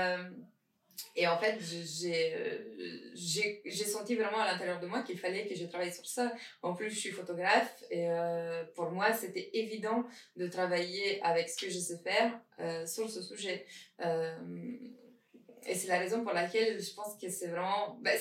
et 1.17 1.27
en 1.27 1.39
fait, 1.39 1.59
euh, 1.59 3.13
j'ai 3.15 3.85
senti 3.85 4.15
vraiment 4.15 4.39
à 4.39 4.53
l'intérieur 4.53 4.81
de 4.81 4.87
moi 4.87 5.03
qu'il 5.03 5.19
fallait 5.19 5.47
que 5.47 5.55
je 5.55 5.65
travaille 5.65 5.93
sur 5.93 6.07
ça. 6.07 6.33
En 6.63 6.75
plus, 6.75 6.91
je 6.91 6.99
suis 6.99 7.11
photographe 7.11 7.83
et 7.91 8.09
euh, 8.09 8.65
pour 8.75 8.91
moi, 8.91 9.13
c'était 9.13 9.51
évident 9.53 10.05
de 10.37 10.47
travailler 10.47 11.23
avec 11.23 11.49
ce 11.49 11.65
que 11.65 11.71
je 11.71 11.79
sais 11.79 11.99
faire 11.99 12.39
euh, 12.61 12.87
sur 12.87 13.11
ce 13.11 13.23
sujet. 13.23 13.67
et 14.01 15.75
c'est 15.75 15.89
la 15.89 15.99
raison 15.99 16.23
pour 16.23 16.33
laquelle 16.33 16.81
je 16.81 16.95
pense 16.95 17.17
que 17.21 17.29
c'est 17.29 17.49
vraiment... 17.49 17.99
Bah, 18.01 18.13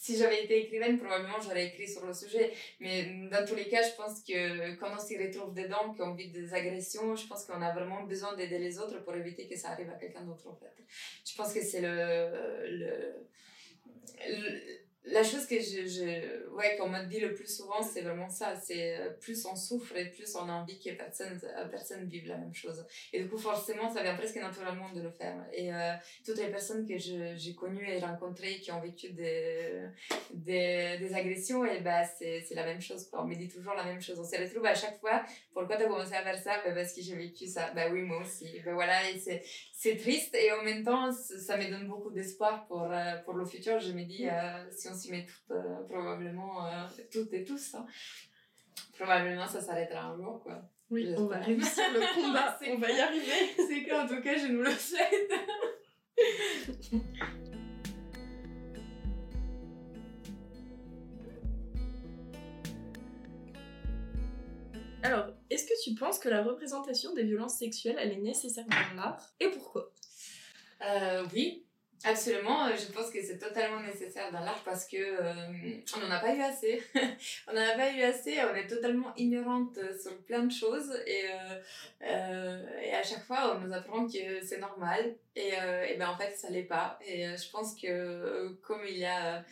si 0.00 0.16
j'avais 0.16 0.44
été 0.44 0.62
écrivaine, 0.62 0.98
probablement 0.98 1.38
j'aurais 1.42 1.66
écrit 1.66 1.86
sur 1.86 2.06
le 2.06 2.14
sujet. 2.14 2.50
Mais 2.80 3.28
dans 3.30 3.44
tous 3.46 3.54
les 3.54 3.68
cas, 3.68 3.82
je 3.82 3.94
pense 3.96 4.22
que 4.22 4.74
quand 4.76 4.88
on 4.96 4.98
s'y 4.98 5.18
retrouve 5.18 5.52
dedans, 5.52 5.92
qu'on 5.92 6.14
vit 6.14 6.30
des 6.30 6.54
agressions, 6.54 7.14
je 7.14 7.26
pense 7.26 7.44
qu'on 7.44 7.60
a 7.60 7.70
vraiment 7.74 8.04
besoin 8.04 8.34
d'aider 8.34 8.58
les 8.58 8.78
autres 8.78 9.04
pour 9.04 9.14
éviter 9.14 9.46
que 9.46 9.58
ça 9.58 9.72
arrive 9.72 9.90
à 9.90 9.98
quelqu'un 9.98 10.22
d'autre, 10.22 10.48
en 10.48 10.56
fait. 10.56 10.72
Je 11.30 11.36
pense 11.36 11.52
que 11.52 11.60
c'est 11.60 11.82
le, 11.82 12.66
le, 12.78 13.14
la 15.04 15.22
chose 15.24 15.46
que 15.46 15.58
je, 15.58 15.86
je 15.86 16.48
ouais, 16.50 16.76
qu'on 16.76 16.88
m'a 16.88 17.02
dit 17.04 17.20
le 17.20 17.34
plus 17.34 17.46
souvent, 17.46 17.82
c'est 17.82 18.02
vraiment 18.02 18.28
ça. 18.28 18.54
C'est 18.56 18.96
euh, 18.98 19.10
plus 19.10 19.46
on 19.46 19.56
souffre 19.56 19.96
et 19.96 20.10
plus 20.10 20.34
on 20.36 20.48
a 20.48 20.52
envie 20.52 20.78
que 20.78 20.90
personne, 20.90 21.40
euh, 21.42 21.64
personne 21.68 22.06
vive 22.06 22.28
la 22.28 22.36
même 22.36 22.54
chose. 22.54 22.84
Et 23.12 23.22
du 23.22 23.28
coup, 23.28 23.38
forcément, 23.38 23.92
ça 23.92 24.02
vient 24.02 24.14
presque 24.14 24.36
naturellement 24.36 24.90
de 24.92 25.00
le 25.00 25.10
faire. 25.10 25.36
Et 25.54 25.72
euh, 25.72 25.92
toutes 26.24 26.36
les 26.38 26.48
personnes 26.48 26.86
que 26.86 26.98
j'ai 26.98 27.54
connues 27.54 27.88
et 27.88 27.98
rencontrées 27.98 28.60
qui 28.60 28.70
ont 28.72 28.80
vécu 28.80 29.10
des, 29.10 29.86
des, 30.34 30.98
des 30.98 31.14
agressions, 31.14 31.64
et 31.64 31.80
bah, 31.80 32.04
c'est 32.04 32.44
la 32.54 32.64
même 32.64 32.80
chose. 32.80 33.08
On 33.14 33.24
me 33.24 33.34
dit 33.34 33.48
toujours 33.48 33.74
la 33.74 33.84
même 33.84 34.02
chose. 34.02 34.18
On 34.20 34.24
se 34.24 34.36
retrouve 34.36 34.66
à 34.66 34.74
chaque 34.74 35.00
fois. 35.00 35.22
Pourquoi 35.54 35.76
tu 35.76 35.84
as 35.84 35.86
commencé 35.86 36.14
à 36.14 36.22
faire 36.22 36.38
ça? 36.38 36.60
Bah, 36.64 36.72
Parce 36.74 36.92
que 36.92 37.00
j'ai 37.00 37.14
vécu 37.16 37.46
ça. 37.46 37.70
Bah 37.74 37.88
oui, 37.90 38.02
moi 38.02 38.18
aussi. 38.18 38.60
Bah 38.64 38.74
voilà, 38.74 39.10
et 39.10 39.18
c'est 39.18 39.42
c'est 39.82 39.96
triste 39.96 40.34
et 40.34 40.52
en 40.52 40.62
même 40.62 40.84
temps, 40.84 41.10
ça 41.10 41.56
me 41.56 41.70
donne 41.70 41.88
beaucoup 41.88 42.10
d'espoir 42.10 42.66
pour, 42.66 42.82
euh, 42.92 43.16
pour 43.24 43.32
le 43.32 43.46
futur. 43.46 43.80
Je 43.80 43.92
me 43.92 44.04
dis, 44.04 44.28
euh, 44.28 44.70
si 44.70 44.88
on 44.88 44.94
s'y 44.94 45.10
met 45.10 45.24
toutes, 45.24 45.56
euh, 45.56 45.82
probablement 45.88 46.68
toutes 47.10 47.32
et 47.32 47.44
tous, 47.44 47.74
hein, 47.74 47.86
probablement 48.98 49.46
ça 49.46 49.62
s'arrêtera 49.62 50.08
un 50.08 50.16
jour. 50.18 50.42
Quoi. 50.42 50.60
Oui, 50.90 51.14
on 51.16 51.24
va 51.24 51.38
réussir 51.38 51.84
le 51.94 52.00
combat, 52.14 52.58
on 52.68 52.76
va 52.76 52.90
y 52.90 53.00
arriver. 53.00 53.54
C'est 53.56 53.84
qu'en 53.84 54.06
tout 54.06 54.20
cas, 54.20 54.36
je 54.36 54.48
nous 54.48 54.60
le 54.60 54.70
souhaite. 54.70 55.32
est-ce 66.08 66.20
que 66.20 66.28
la 66.28 66.42
représentation 66.42 67.14
des 67.14 67.24
violences 67.24 67.58
sexuelles, 67.58 67.96
elle 67.98 68.12
est 68.12 68.20
nécessaire 68.20 68.64
dans 68.66 69.02
l'art 69.02 69.30
Et 69.38 69.48
pourquoi? 69.48 69.90
Euh, 70.82 71.24
Oui, 71.32 71.66
absolument. 72.04 72.68
Je 72.74 72.90
pense 72.92 73.10
que 73.10 73.22
c'est 73.22 73.38
totalement 73.38 73.80
nécessaire 73.80 74.32
dans 74.32 74.40
l'art 74.40 74.62
parce 74.64 74.86
que 74.86 74.96
euh, 74.96 75.82
on 75.96 76.00
n'en 76.00 76.10
a 76.10 76.18
pas 76.20 76.34
eu 76.34 76.40
assez. 76.40 76.82
on 77.48 77.52
n'en 77.52 77.60
a 77.60 77.76
pas 77.76 77.92
eu 77.92 78.02
assez. 78.02 78.38
On 78.42 78.54
est 78.54 78.66
totalement 78.66 79.14
ignorante 79.16 79.78
sur 80.00 80.16
plein 80.24 80.44
de 80.44 80.52
choses 80.52 80.90
et, 81.06 81.24
euh, 82.02 82.80
et 82.82 82.94
à 82.94 83.02
chaque 83.02 83.24
fois 83.24 83.56
on 83.56 83.66
nous 83.66 83.72
apprend 83.72 84.06
que 84.06 84.42
c'est 84.42 84.58
normal 84.58 85.16
et, 85.36 85.52
et 85.88 85.96
ben 85.98 86.08
en 86.08 86.16
fait 86.16 86.34
ça 86.36 86.48
l'est 86.50 86.62
pas. 86.62 86.98
Et 87.06 87.24
je 87.24 87.50
pense 87.50 87.74
que 87.74 88.48
comme 88.62 88.82
il 88.86 88.98
y 88.98 89.04
a 89.04 89.44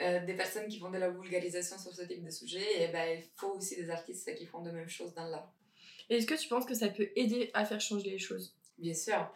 euh, 0.00 0.24
des 0.24 0.34
personnes 0.34 0.66
qui 0.68 0.78
font 0.78 0.90
de 0.90 0.98
la 0.98 1.10
vulgarisation 1.10 1.78
sur 1.78 1.92
ce 1.92 2.02
type 2.02 2.24
de 2.24 2.30
sujet, 2.30 2.82
et 2.82 2.88
ben, 2.88 3.18
il 3.18 3.24
faut 3.36 3.52
aussi 3.52 3.76
des 3.76 3.90
artistes 3.90 4.34
qui 4.34 4.46
font 4.46 4.62
de 4.62 4.70
même 4.70 4.88
chose 4.88 5.14
dans 5.14 5.26
l'art. 5.26 5.52
Est-ce 6.10 6.26
que 6.26 6.34
tu 6.34 6.48
penses 6.48 6.64
que 6.64 6.74
ça 6.74 6.88
peut 6.88 7.08
aider 7.16 7.50
à 7.54 7.64
faire 7.64 7.80
changer 7.80 8.10
les 8.10 8.18
choses? 8.18 8.54
Bien 8.78 8.94
sûr. 8.94 9.30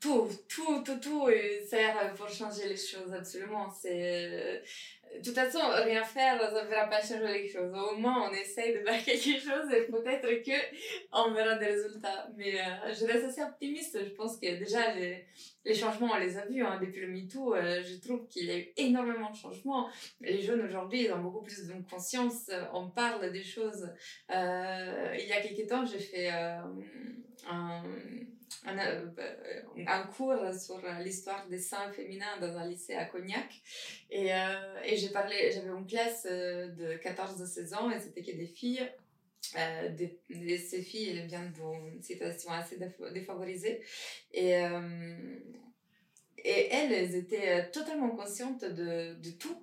Tout, 0.00 0.28
tout, 0.48 0.82
tout, 0.82 0.98
tout 0.98 1.28
sert 1.68 2.14
pour 2.14 2.28
changer 2.28 2.68
les 2.68 2.76
choses, 2.76 3.12
absolument. 3.12 3.70
C'est 3.70 4.62
de 5.18 5.24
toute 5.24 5.34
façon, 5.34 5.58
rien 5.84 6.04
faire, 6.04 6.40
ça 6.40 6.64
ne 6.64 6.68
fera 6.68 6.86
pas 6.86 7.00
changer 7.00 7.42
les 7.42 7.48
choses. 7.48 7.72
Au 7.74 7.96
moins, 7.96 8.28
on 8.28 8.32
essaye 8.32 8.74
de 8.74 8.84
faire 8.84 9.04
quelque 9.04 9.40
chose 9.40 9.72
et 9.72 9.82
peut-être 9.90 10.28
que 10.42 10.76
on 11.12 11.32
verra 11.32 11.56
des 11.56 11.66
résultats. 11.66 12.28
Mais 12.36 12.60
euh, 12.60 12.92
je 12.92 13.06
reste 13.06 13.24
assez 13.24 13.42
optimiste. 13.42 13.98
Je 14.02 14.10
pense 14.10 14.38
que 14.38 14.58
déjà, 14.58 14.94
les, 14.94 15.26
les 15.64 15.74
changements, 15.74 16.12
on 16.14 16.18
les 16.18 16.36
a 16.36 16.46
vus. 16.46 16.64
Hein. 16.64 16.78
Depuis 16.80 17.00
le 17.00 17.08
MeToo, 17.08 17.54
euh, 17.54 17.82
je 17.82 17.96
trouve 17.96 18.26
qu'il 18.28 18.46
y 18.46 18.50
a 18.50 18.58
eu 18.58 18.68
énormément 18.76 19.30
de 19.30 19.36
changements. 19.36 19.88
Les 20.20 20.40
jeunes 20.40 20.62
aujourd'hui, 20.62 21.04
ils 21.04 21.12
ont 21.12 21.20
beaucoup 21.20 21.42
plus 21.42 21.66
de 21.66 21.74
conscience. 21.90 22.50
On 22.72 22.88
parle 22.88 23.32
des 23.32 23.44
choses. 23.44 23.88
Euh, 24.30 25.16
il 25.18 25.26
y 25.26 25.32
a 25.32 25.40
quelques 25.40 25.68
temps, 25.68 25.84
j'ai 25.84 25.98
fait 25.98 26.28
un 26.28 27.82
un, 28.66 28.78
euh, 28.78 29.06
un, 29.86 30.02
cours 30.04 30.36
sur 30.54 30.80
l'histoire 31.02 31.46
des 31.48 31.58
seins 31.58 31.90
féminins 31.92 32.38
dans 32.40 32.56
un 32.56 32.68
lycée 32.68 32.94
à 32.94 33.04
Cognac. 33.04 33.62
Et, 34.10 34.32
euh, 34.32 34.80
et 34.84 34.96
j'ai 34.96 35.10
parlé, 35.10 35.50
j'avais 35.52 35.70
une 35.70 35.86
classe 35.86 36.26
euh, 36.30 36.68
de 36.68 36.94
14-16 36.98 37.74
ans 37.74 37.90
et 37.90 38.00
c'était 38.00 38.22
que 38.22 38.32
des 38.32 38.46
filles. 38.46 38.86
des, 39.96 40.58
ces 40.58 40.82
filles 40.82 41.26
viennent 41.26 41.52
d'une 41.52 42.02
situation 42.02 42.50
assez 42.52 42.78
défavorisée. 43.12 43.82
Et, 44.32 44.52
et 46.42 46.68
elles, 46.70 46.92
elles 46.92 47.14
étaient 47.16 47.70
totalement 47.70 48.10
conscientes 48.10 48.64
de, 48.64 49.14
de 49.14 49.30
tout. 49.30 49.56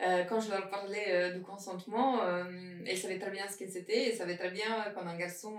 Euh, 0.00 0.22
quand 0.24 0.40
je 0.40 0.50
leur 0.50 0.70
parlais 0.70 1.06
euh, 1.08 1.32
du 1.32 1.42
consentement, 1.42 2.22
euh, 2.22 2.44
elles 2.86 2.96
savaient 2.96 3.18
très 3.18 3.32
bien 3.32 3.48
ce 3.48 3.56
que 3.56 3.68
c'était, 3.68 4.10
elles 4.10 4.16
savaient 4.16 4.36
très 4.36 4.50
bien 4.50 4.92
quand 4.94 5.04
un 5.06 5.16
garçon 5.16 5.58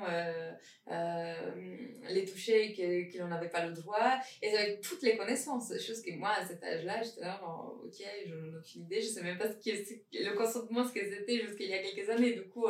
les 2.10 2.25
touchait 2.25 2.67
et 2.67 3.08
qu'il 3.10 3.19
n'en 3.19 3.32
avait 3.32 3.49
pas 3.49 3.65
le 3.65 3.73
droit. 3.73 4.17
Elles 4.41 4.56
avaient 4.56 4.80
toutes 4.80 5.04
les 5.04 5.17
connaissances, 5.17 5.73
chose 5.80 6.02
que 6.02 6.12
moi, 6.15 6.32
à 6.38 6.45
cet 6.45 6.63
âge-là, 6.63 7.02
j'étais 7.04 7.21
là, 7.21 7.41
ok, 7.43 8.04
je 8.25 8.34
n'ai 8.34 8.58
aucune 8.58 8.82
idée, 8.84 9.02
je 9.02 9.08
ne 9.08 9.12
sais 9.12 9.23
même 9.23 9.38
pas 9.38 9.49
ce 9.49 9.58
que, 9.58 9.75
le 10.13 10.36
consentement, 10.36 10.88
ce 10.88 10.93
que 10.93 11.02
c'était 11.02 11.45
jusqu'il 11.45 11.69
y 11.69 11.73
a 11.73 11.80
quelques 11.80 12.10
années. 12.10 12.34
Du 12.34 12.43
coup, 12.43 12.67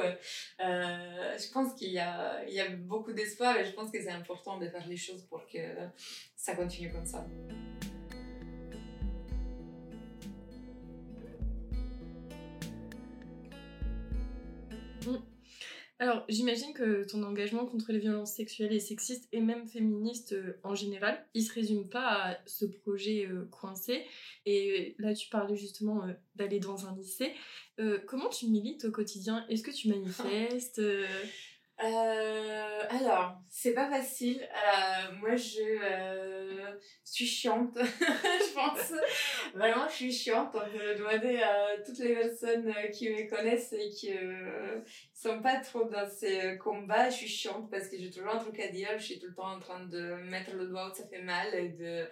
je 0.59 1.51
pense 1.53 1.73
qu'il 1.75 1.91
y 1.91 1.99
a 1.99 2.69
beaucoup 2.79 3.13
d'espoir 3.13 3.57
et 3.57 3.65
je 3.65 3.71
pense 3.71 3.91
que 3.91 4.01
c'est 4.01 4.09
important 4.09 4.57
de 4.57 4.67
faire 4.67 4.87
les 4.87 4.97
choses 4.97 5.23
pour 5.23 5.45
que 5.47 5.59
ça 6.35 6.55
continue 6.55 6.91
comme 6.91 7.05
ça. 7.05 7.25
Alors, 16.01 16.23
j'imagine 16.29 16.73
que 16.73 17.03
ton 17.03 17.23
engagement 17.23 17.65
contre 17.65 17.91
les 17.91 17.99
violences 17.99 18.33
sexuelles 18.33 18.71
et 18.71 18.79
sexistes, 18.79 19.27
et 19.33 19.41
même 19.41 19.67
féministes 19.67 20.31
euh, 20.31 20.57
en 20.63 20.73
général, 20.73 21.27
il 21.33 21.43
se 21.43 21.53
résume 21.53 21.89
pas 21.89 22.07
à 22.07 22.37
ce 22.45 22.63
projet 22.63 23.27
euh, 23.27 23.45
coincé. 23.51 24.05
Et 24.45 24.95
là, 24.97 25.13
tu 25.13 25.27
parlais 25.27 25.57
justement 25.57 26.05
euh, 26.05 26.13
d'aller 26.35 26.59
dans 26.59 26.87
un 26.87 26.95
lycée. 26.95 27.33
comment 28.07 28.29
tu 28.29 28.47
milites 28.47 28.85
au 28.85 28.91
quotidien? 28.91 29.45
Est-ce 29.49 29.61
que 29.61 29.71
tu 29.71 29.89
manifestes 29.89 30.81
euh, 31.81 32.81
alors, 32.89 33.37
c'est 33.49 33.73
pas 33.73 33.89
facile. 33.89 34.41
Euh, 34.41 35.15
moi, 35.19 35.35
je 35.37 35.61
euh, 35.61 36.77
suis 37.05 37.25
chiante, 37.25 37.77
je 37.79 38.53
pense. 38.53 38.93
Vraiment, 39.53 39.87
je 39.87 39.93
suis 39.93 40.11
chiante. 40.11 40.49
On 40.55 40.77
peut 40.77 40.95
demander 40.97 41.41
à 41.41 41.81
toutes 41.85 41.99
les 41.99 42.15
personnes 42.15 42.73
qui 42.93 43.09
me 43.09 43.29
connaissent 43.29 43.73
et 43.73 43.89
qui 43.89 44.11
sont 45.13 45.41
pas 45.41 45.59
trop 45.61 45.85
dans 45.85 46.09
ces 46.09 46.57
combats. 46.57 47.09
Je 47.09 47.15
suis 47.15 47.27
chiante 47.27 47.71
parce 47.71 47.87
que 47.87 47.97
j'ai 47.97 48.11
toujours 48.11 48.35
un 48.35 48.39
truc 48.39 48.59
à 48.59 48.67
dire. 48.67 48.89
Je 48.97 49.03
suis 49.03 49.19
tout 49.19 49.27
le 49.27 49.35
temps 49.35 49.51
en 49.55 49.59
train 49.59 49.85
de 49.85 50.15
mettre 50.29 50.53
le 50.55 50.67
doigt 50.67 50.89
où 50.91 50.95
ça 50.95 51.07
fait 51.07 51.21
mal 51.21 51.53
et 51.53 51.69
de, 51.69 52.07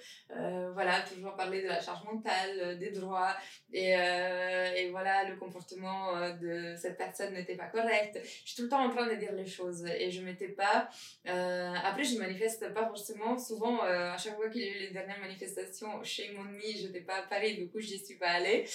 voilà, 0.74 1.02
toujours 1.02 1.36
parler 1.36 1.62
de 1.62 1.68
la 1.68 1.82
charge 1.82 2.06
mentale, 2.06 2.80
des 2.80 2.92
droits. 2.92 3.36
Et, 3.74 3.90
et 3.92 4.90
voilà, 4.92 5.26
le 5.30 5.36
comportement 5.36 6.14
de 6.42 6.74
cette 6.78 6.98
personne 6.98 7.34
n'était 7.34 7.56
pas 7.56 7.68
correct. 7.68 8.18
Je 8.24 8.52
suis 8.52 8.56
tout 8.56 8.64
le 8.64 8.70
temps 8.70 8.86
en 8.86 8.90
train 8.90 9.08
de 9.08 9.16
dire 9.16 9.34
les 9.34 9.46
choses 9.46 9.57
et 10.00 10.12
je 10.12 10.22
m'étais 10.22 10.50
pas. 10.50 10.90
Euh, 11.28 11.74
après, 11.84 12.04
je 12.04 12.18
manifeste 12.18 12.74
pas 12.74 12.86
forcément. 12.86 13.38
Souvent, 13.38 13.84
euh, 13.84 14.12
à 14.12 14.18
chaque 14.18 14.36
fois 14.36 14.50
qu'il 14.50 14.62
y 14.62 14.66
a 14.66 14.72
eu 14.72 14.80
les 14.80 14.92
dernières 14.92 15.20
manifestations 15.20 16.04
chez 16.04 16.32
mon 16.34 16.46
ami, 16.46 16.78
je 16.78 16.88
n'étais 16.88 17.02
pas 17.02 17.18
à 17.18 17.22
Paris, 17.24 17.56
du 17.56 17.70
coup, 17.70 17.80
je 17.80 17.94
n'y 17.94 18.00
suis 18.04 18.16
pas 18.16 18.30
allée. 18.30 18.66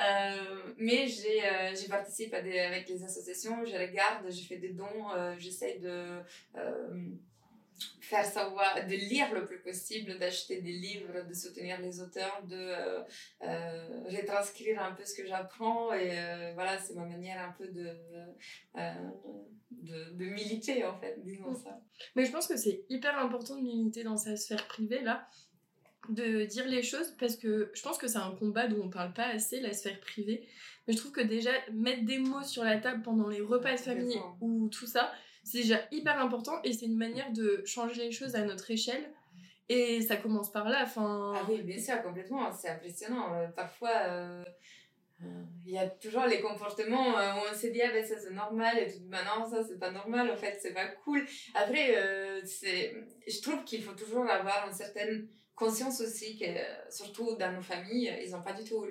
Euh, 0.00 0.74
mais 0.78 1.06
j'ai 1.06 1.42
j'ai 1.74 1.88
participé 1.88 2.36
à 2.36 2.42
des, 2.42 2.58
avec 2.58 2.88
les 2.88 3.02
associations, 3.02 3.64
je 3.64 3.76
regarde, 3.76 4.30
je 4.30 4.46
fais 4.46 4.56
des 4.56 4.70
dons, 4.70 5.08
j'essaye 5.38 5.78
de 5.80 6.20
faire 8.00 8.24
savoir, 8.24 8.86
de 8.86 8.94
lire 8.94 9.32
le 9.34 9.44
plus 9.44 9.58
possible, 9.60 10.18
d'acheter 10.18 10.60
des 10.60 10.72
livres, 10.72 11.26
de 11.28 11.34
soutenir 11.34 11.80
les 11.80 12.00
auteurs, 12.00 12.42
de 12.46 12.56
euh, 12.56 13.02
euh, 13.42 14.04
retranscrire 14.08 14.82
un 14.82 14.92
peu 14.92 15.04
ce 15.04 15.14
que 15.14 15.26
j'apprends. 15.26 15.92
Et 15.92 16.18
euh, 16.18 16.52
voilà, 16.54 16.78
c'est 16.78 16.94
ma 16.94 17.04
manière 17.04 17.40
un 17.42 17.52
peu 17.52 17.66
de, 17.68 17.90
de, 19.70 20.10
de, 20.12 20.24
militer, 20.26 20.84
en 20.84 20.98
fait, 20.98 21.20
disons 21.24 21.54
ça. 21.54 21.80
Mais 22.14 22.24
je 22.24 22.32
pense 22.32 22.46
que 22.46 22.56
c'est 22.56 22.84
hyper 22.88 23.18
important 23.18 23.56
de 23.56 23.62
militer 23.62 24.04
dans 24.04 24.16
sa 24.16 24.36
sphère 24.36 24.66
privée, 24.68 25.00
là 25.02 25.28
de 26.08 26.44
dire 26.44 26.66
les 26.66 26.84
choses 26.84 27.16
parce 27.18 27.34
que 27.34 27.70
je 27.74 27.82
pense 27.82 27.98
que 27.98 28.06
c'est 28.06 28.18
un 28.18 28.30
combat 28.30 28.68
dont 28.68 28.84
on 28.84 28.90
parle 28.90 29.12
pas 29.12 29.26
assez, 29.26 29.60
la 29.60 29.72
sphère 29.72 29.98
privée. 30.00 30.46
Mais 30.86 30.94
je 30.94 30.98
trouve 30.98 31.12
que 31.12 31.20
déjà 31.20 31.50
mettre 31.72 32.04
des 32.04 32.18
mots 32.18 32.44
sur 32.44 32.62
la 32.62 32.78
table 32.78 33.02
pendant 33.02 33.28
les 33.28 33.40
repas 33.40 33.72
de 33.72 33.80
famille 33.80 34.20
ou 34.40 34.68
tout 34.68 34.86
ça, 34.86 35.12
c'est 35.46 35.58
déjà 35.58 35.80
hyper 35.92 36.18
important 36.20 36.60
et 36.64 36.72
c'est 36.72 36.86
une 36.86 36.96
manière 36.96 37.30
de 37.30 37.62
changer 37.64 38.06
les 38.06 38.10
choses 38.10 38.34
à 38.34 38.42
notre 38.42 38.68
échelle. 38.68 39.12
Et 39.68 40.02
ça 40.02 40.16
commence 40.16 40.50
par 40.50 40.68
là. 40.68 40.82
Enfin... 40.82 41.34
Ah 41.36 41.46
oui, 41.48 41.62
bien 41.62 41.78
sûr, 41.78 42.02
complètement. 42.02 42.52
C'est 42.52 42.68
impressionnant. 42.68 43.32
Euh, 43.34 43.46
parfois, 43.48 43.90
euh, 44.08 44.44
euh, 45.22 45.42
il 45.64 45.72
y 45.72 45.78
a 45.78 45.88
toujours 45.88 46.26
les 46.26 46.40
comportements 46.40 47.14
où 47.14 47.40
on 47.48 47.56
se 47.56 47.68
dit, 47.68 47.80
ah 47.80 47.92
ben 47.92 48.04
ça 48.04 48.18
c'est 48.18 48.34
normal, 48.34 48.76
et 48.78 48.92
tout, 48.92 48.98
ben 49.04 49.20
non, 49.24 49.48
ça 49.48 49.62
c'est 49.62 49.78
pas 49.78 49.90
normal, 49.90 50.30
en 50.30 50.36
fait, 50.36 50.58
c'est 50.60 50.74
pas 50.74 50.86
cool. 51.04 51.24
Après, 51.54 51.94
c'est 52.44 52.94
je 53.26 53.40
trouve 53.40 53.64
qu'il 53.64 53.82
faut 53.82 53.94
toujours 53.94 54.28
avoir 54.28 54.66
une 54.68 54.74
certaine 54.74 55.28
conscience 55.54 56.00
aussi 56.00 56.38
que, 56.38 56.44
surtout 56.90 57.34
dans 57.36 57.52
nos 57.52 57.62
familles, 57.62 58.14
ils 58.22 58.32
n'ont 58.32 58.42
pas 58.42 58.52
du 58.52 58.62
tout 58.62 58.84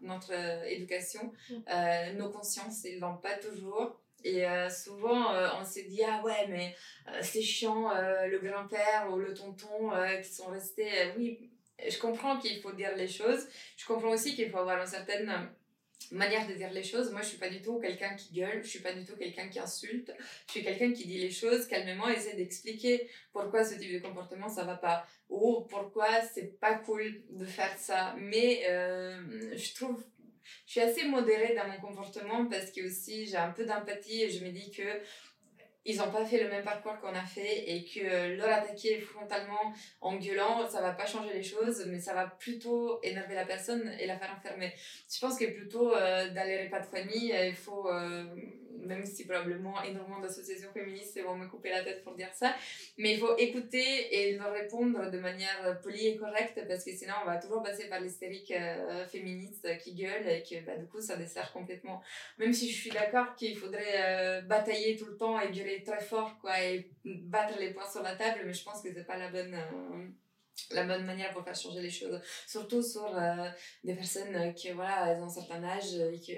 notre, 0.00 0.32
éducation. 0.66 1.32
Mm. 1.48 2.16
nos 2.16 2.30
consciences, 2.30 2.84
ils 2.84 2.98
l'ont 2.98 3.18
pas 3.18 3.38
toujours. 3.38 4.01
Et 4.24 4.46
euh, 4.46 4.68
souvent, 4.68 5.34
euh, 5.34 5.48
on 5.60 5.64
s'est 5.64 5.84
dit, 5.84 6.02
ah 6.04 6.22
ouais, 6.24 6.46
mais 6.48 6.74
euh, 7.08 7.20
c'est 7.22 7.42
chiant, 7.42 7.90
le 7.92 8.38
grand-père 8.38 9.08
ou 9.10 9.16
le 9.16 9.34
tonton 9.34 9.90
qui 10.22 10.32
sont 10.32 10.46
restés. 10.46 10.90
oui, 11.16 11.50
je 11.88 11.98
comprends 11.98 12.38
qu'il 12.38 12.60
faut 12.60 12.72
dire 12.72 12.94
les 12.96 13.08
choses. 13.08 13.46
Je 13.76 13.86
comprends 13.86 14.10
aussi 14.10 14.34
qu'il 14.34 14.50
faut 14.50 14.58
avoir 14.58 14.80
une 14.80 14.86
certaine 14.86 15.50
manière 16.12 16.46
de 16.46 16.54
dire 16.54 16.70
les 16.72 16.84
choses. 16.84 17.10
Moi, 17.10 17.22
je 17.22 17.28
suis 17.28 17.38
pas 17.38 17.48
du 17.48 17.62
tout 17.62 17.78
quelqu'un 17.80 18.14
qui 18.14 18.34
gueule, 18.34 18.62
je 18.62 18.68
suis 18.68 18.80
pas 18.80 18.92
du 18.92 19.04
tout 19.04 19.16
quelqu'un 19.16 19.48
qui 19.48 19.58
insulte. 19.58 20.12
Je 20.46 20.52
suis 20.52 20.62
quelqu'un 20.62 20.92
qui 20.92 21.06
dit 21.06 21.18
les 21.18 21.30
choses 21.30 21.66
calmement, 21.66 22.08
essaie 22.08 22.36
d'expliquer 22.36 23.08
pourquoi 23.32 23.64
ce 23.64 23.74
type 23.74 23.92
de 23.92 23.98
comportement 23.98 24.48
ça 24.48 24.64
va 24.64 24.76
pas 24.76 25.06
ou 25.28 25.62
pourquoi 25.62 26.20
c'est 26.32 26.60
pas 26.60 26.74
cool 26.74 27.22
de 27.30 27.44
faire 27.44 27.76
ça. 27.78 28.14
Mais 28.18 28.62
je 28.66 29.74
trouve 29.74 30.04
je 30.66 30.72
suis 30.72 30.80
assez 30.80 31.04
modérée 31.04 31.54
dans 31.54 31.66
mon 31.68 31.80
comportement 31.80 32.46
parce 32.46 32.70
que 32.70 32.86
aussi 32.86 33.26
j'ai 33.26 33.36
un 33.36 33.50
peu 33.50 33.64
d'empathie 33.64 34.22
et 34.22 34.30
je 34.30 34.44
me 34.44 34.50
dis 34.50 34.70
que 34.70 34.82
ils 35.84 35.96
n'ont 35.96 36.10
pas 36.10 36.24
fait 36.24 36.42
le 36.42 36.48
même 36.48 36.64
parcours 36.64 36.98
qu'on 37.00 37.14
a 37.14 37.24
fait 37.24 37.70
et 37.70 37.84
que 37.84 38.36
leur 38.36 38.52
attaquer 38.52 39.00
frontalement 39.00 39.74
en 40.00 40.16
gueulant, 40.16 40.68
ça 40.68 40.80
va 40.80 40.92
pas 40.92 41.06
changer 41.06 41.32
les 41.32 41.42
choses, 41.42 41.84
mais 41.88 41.98
ça 41.98 42.14
va 42.14 42.26
plutôt 42.26 43.00
énerver 43.02 43.34
la 43.34 43.44
personne 43.44 43.90
et 43.98 44.06
la 44.06 44.16
faire 44.16 44.32
enfermer. 44.36 44.72
Je 45.12 45.18
pense 45.18 45.38
que 45.38 45.46
plutôt 45.46 45.92
euh, 45.92 46.30
dans 46.30 46.46
les 46.46 46.64
repas 46.64 46.80
de 46.80 46.86
famille, 46.86 47.34
il 47.36 47.54
faut 47.54 47.88
euh, 47.88 48.24
même 48.82 49.04
si 49.06 49.24
probablement 49.24 49.82
énormément 49.82 50.20
d'associations 50.20 50.70
féministes 50.72 51.20
vont 51.22 51.36
me 51.36 51.46
couper 51.46 51.70
la 51.70 51.82
tête 51.82 52.02
pour 52.04 52.14
dire 52.14 52.32
ça, 52.32 52.54
mais 52.98 53.14
il 53.14 53.18
faut 53.18 53.36
écouter 53.36 53.82
et 54.10 54.36
leur 54.36 54.52
répondre 54.52 55.10
de 55.10 55.18
manière 55.18 55.80
polie 55.82 56.08
et 56.08 56.16
correcte 56.16 56.60
parce 56.68 56.84
que 56.84 56.92
sinon 56.92 57.14
on 57.22 57.26
va 57.26 57.36
toujours 57.36 57.62
passer 57.62 57.88
par 57.88 58.00
l'hystérique 58.00 58.52
euh, 58.52 59.06
féministe 59.06 59.66
qui 59.78 59.94
gueule 59.94 60.28
et 60.28 60.42
que 60.42 60.64
bah, 60.64 60.76
du 60.76 60.86
coup 60.86 61.00
ça 61.00 61.16
dessert 61.16 61.52
complètement. 61.52 62.02
Même 62.38 62.52
si 62.52 62.70
je 62.70 62.76
suis 62.76 62.90
d'accord 62.90 63.34
qu'il 63.36 63.56
faudrait 63.56 63.82
euh, 63.96 64.40
batailler 64.42 64.96
tout 64.96 65.06
le 65.06 65.16
temps 65.16 65.40
et 65.40 65.50
gueuler 65.50 65.82
très 65.82 66.00
fort 66.00 66.38
quoi 66.40 66.60
et 66.62 66.90
battre 67.04 67.58
les 67.58 67.72
poings 67.72 67.90
sur 67.90 68.02
la 68.02 68.16
table, 68.16 68.40
mais 68.44 68.52
je 68.52 68.64
pense 68.64 68.82
que 68.82 68.92
c'est 68.92 69.06
pas 69.06 69.16
la 69.16 69.30
bonne. 69.30 69.56
Euh, 70.72 70.74
la 70.74 70.84
bonne 70.84 71.04
manière 71.04 71.32
pour 71.32 71.44
faire 71.44 71.54
changer 71.54 71.80
les 71.80 71.90
choses. 71.90 72.20
Surtout 72.46 72.82
sur 72.82 73.14
des 73.84 73.94
personnes 73.94 74.54
qui, 74.54 74.70
voilà, 74.70 75.08
elles 75.08 75.20
ont 75.22 75.26
un 75.26 75.28
certain 75.28 75.62
âge 75.64 75.94
et 75.94 76.18
qui, 76.18 76.36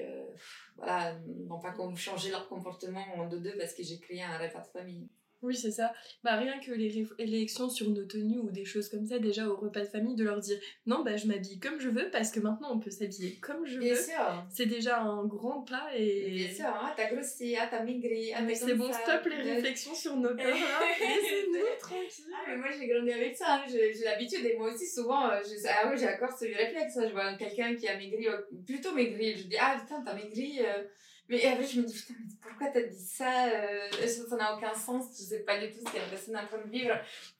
voilà, 0.76 1.14
n'ont 1.46 1.60
pas 1.60 1.74
changer 1.96 2.30
leur 2.30 2.48
comportement 2.48 3.04
en 3.16 3.28
deux 3.28 3.40
deux 3.40 3.56
parce 3.56 3.74
que 3.74 3.82
j'ai 3.82 3.98
créé 3.98 4.22
un 4.22 4.38
repas 4.38 4.60
de 4.60 4.66
famille. 4.68 5.08
Oui, 5.44 5.54
c'est 5.54 5.70
ça. 5.70 5.92
Bah, 6.22 6.36
rien 6.36 6.58
que 6.58 6.72
les 6.72 7.06
réflexions 7.18 7.68
sur 7.68 7.90
nos 7.90 8.04
tenues 8.04 8.38
ou 8.38 8.50
des 8.50 8.64
choses 8.64 8.88
comme 8.88 9.06
ça, 9.06 9.18
déjà 9.18 9.46
au 9.46 9.56
repas 9.56 9.80
de 9.80 9.86
famille, 9.86 10.16
de 10.16 10.24
leur 10.24 10.40
dire 10.40 10.58
non, 10.86 11.04
bah, 11.04 11.16
je 11.16 11.26
m'habille 11.26 11.58
comme 11.60 11.78
je 11.78 11.90
veux 11.90 12.10
parce 12.10 12.30
que 12.30 12.40
maintenant 12.40 12.70
on 12.72 12.80
peut 12.80 12.90
s'habiller 12.90 13.36
comme 13.42 13.66
je 13.66 13.78
Bien 13.78 13.94
veux. 13.94 14.00
C'est 14.48 14.66
déjà 14.66 15.00
un 15.00 15.26
grand 15.26 15.62
pas 15.62 15.90
et. 15.94 16.30
Bien 16.30 16.54
sûr, 16.54 16.66
ah, 16.68 16.94
t'as 16.96 17.12
grossi, 17.12 17.54
ah, 17.56 17.68
t'as 17.70 17.84
maigri, 17.84 18.32
ah, 18.34 18.42
t'es 18.46 18.54
C'est 18.54 18.74
bon, 18.74 18.90
ça. 18.90 19.00
stop 19.00 19.26
les 19.26 19.42
réflexions 19.54 19.94
sur 19.94 20.16
nos 20.16 20.30
corps 20.30 20.38
là. 20.38 20.80
Laissez-nous 21.00 21.78
tranquilles. 21.78 22.32
Ah, 22.34 22.44
mais 22.48 22.56
moi 22.56 22.68
j'ai 22.78 22.86
grandi 22.86 23.12
avec 23.12 23.36
ça, 23.36 23.56
hein. 23.56 23.64
j'ai 23.68 24.04
l'habitude 24.04 24.44
et 24.46 24.56
moi 24.56 24.72
aussi 24.72 24.86
souvent, 24.86 25.28
euh, 25.30 25.40
je, 25.44 25.54
ah 25.68 25.90
ouais, 25.90 25.96
j'ai 25.96 26.08
encore 26.08 26.36
ce 26.36 26.46
réflexe, 26.46 26.96
hein. 26.96 27.04
je 27.06 27.12
vois 27.12 27.34
quelqu'un 27.34 27.74
qui 27.74 27.86
a 27.86 27.96
maigri, 27.98 28.28
euh, 28.28 28.38
plutôt 28.66 28.94
maigri, 28.94 29.36
je 29.36 29.44
dis 29.48 29.56
ah 29.60 29.76
putain 29.80 30.02
t'as 30.02 30.14
maigri, 30.14 30.60
euh. 30.60 30.82
Mais 31.28 31.44
après 31.44 31.64
je 31.64 31.80
me 31.80 31.86
dis 31.86 31.94
putain 31.94 32.14
mais 32.20 32.34
pourquoi 32.42 32.68
t'as 32.68 32.86
dit 32.86 33.04
ça, 33.04 33.48
euh, 33.48 34.06
ça 34.06 34.36
n'a 34.36 34.56
aucun 34.56 34.74
sens, 34.74 35.06
je 35.18 35.22
sais 35.22 35.40
pas 35.40 35.58
du 35.58 35.72
tout 35.72 35.80
ce 35.80 35.92
que 35.92 35.98
la 35.98 36.04
personne 36.04 36.34
est 36.34 36.38
en 36.38 36.46
train 36.46 36.64
de 36.64 36.70
vivre. 36.70 36.94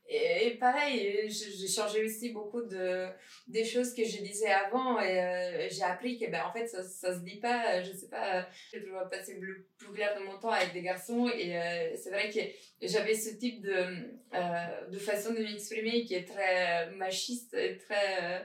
Et, 0.06 0.58
pareil, 0.60 1.30
j'ai 1.30 1.66
changé 1.66 2.04
aussi 2.04 2.30
beaucoup 2.30 2.60
de 2.62 3.06
des 3.48 3.64
choses 3.64 3.94
que 3.94 4.04
je 4.04 4.18
disais 4.18 4.50
avant 4.50 5.00
et 5.00 5.18
euh, 5.18 5.68
j'ai 5.70 5.82
appris 5.82 6.18
que 6.18 6.30
ben 6.30 6.42
en 6.44 6.52
fait 6.52 6.66
ça, 6.66 6.82
ça 6.82 7.14
se 7.14 7.20
dit 7.20 7.36
pas, 7.40 7.82
je 7.82 7.90
sais 7.92 8.08
pas, 8.08 8.46
j'ai 8.70 8.82
toujours 8.82 9.08
passé 9.08 9.38
le 9.40 9.66
plus 9.78 9.92
clair 9.92 10.14
de 10.18 10.24
mon 10.24 10.38
temps 10.38 10.50
avec 10.50 10.74
des 10.74 10.82
garçons 10.82 11.26
et 11.28 11.56
euh, 11.56 11.96
c'est 11.96 12.10
vrai 12.10 12.28
que 12.30 12.86
j'avais 12.86 13.14
ce 13.14 13.34
type 13.36 13.62
de, 13.62 14.90
de 14.90 14.98
façon 14.98 15.32
de 15.32 15.38
m'exprimer 15.38 16.04
qui 16.04 16.14
est 16.14 16.28
très 16.28 16.90
machiste 16.90 17.54
et 17.54 17.78
très 17.78 18.44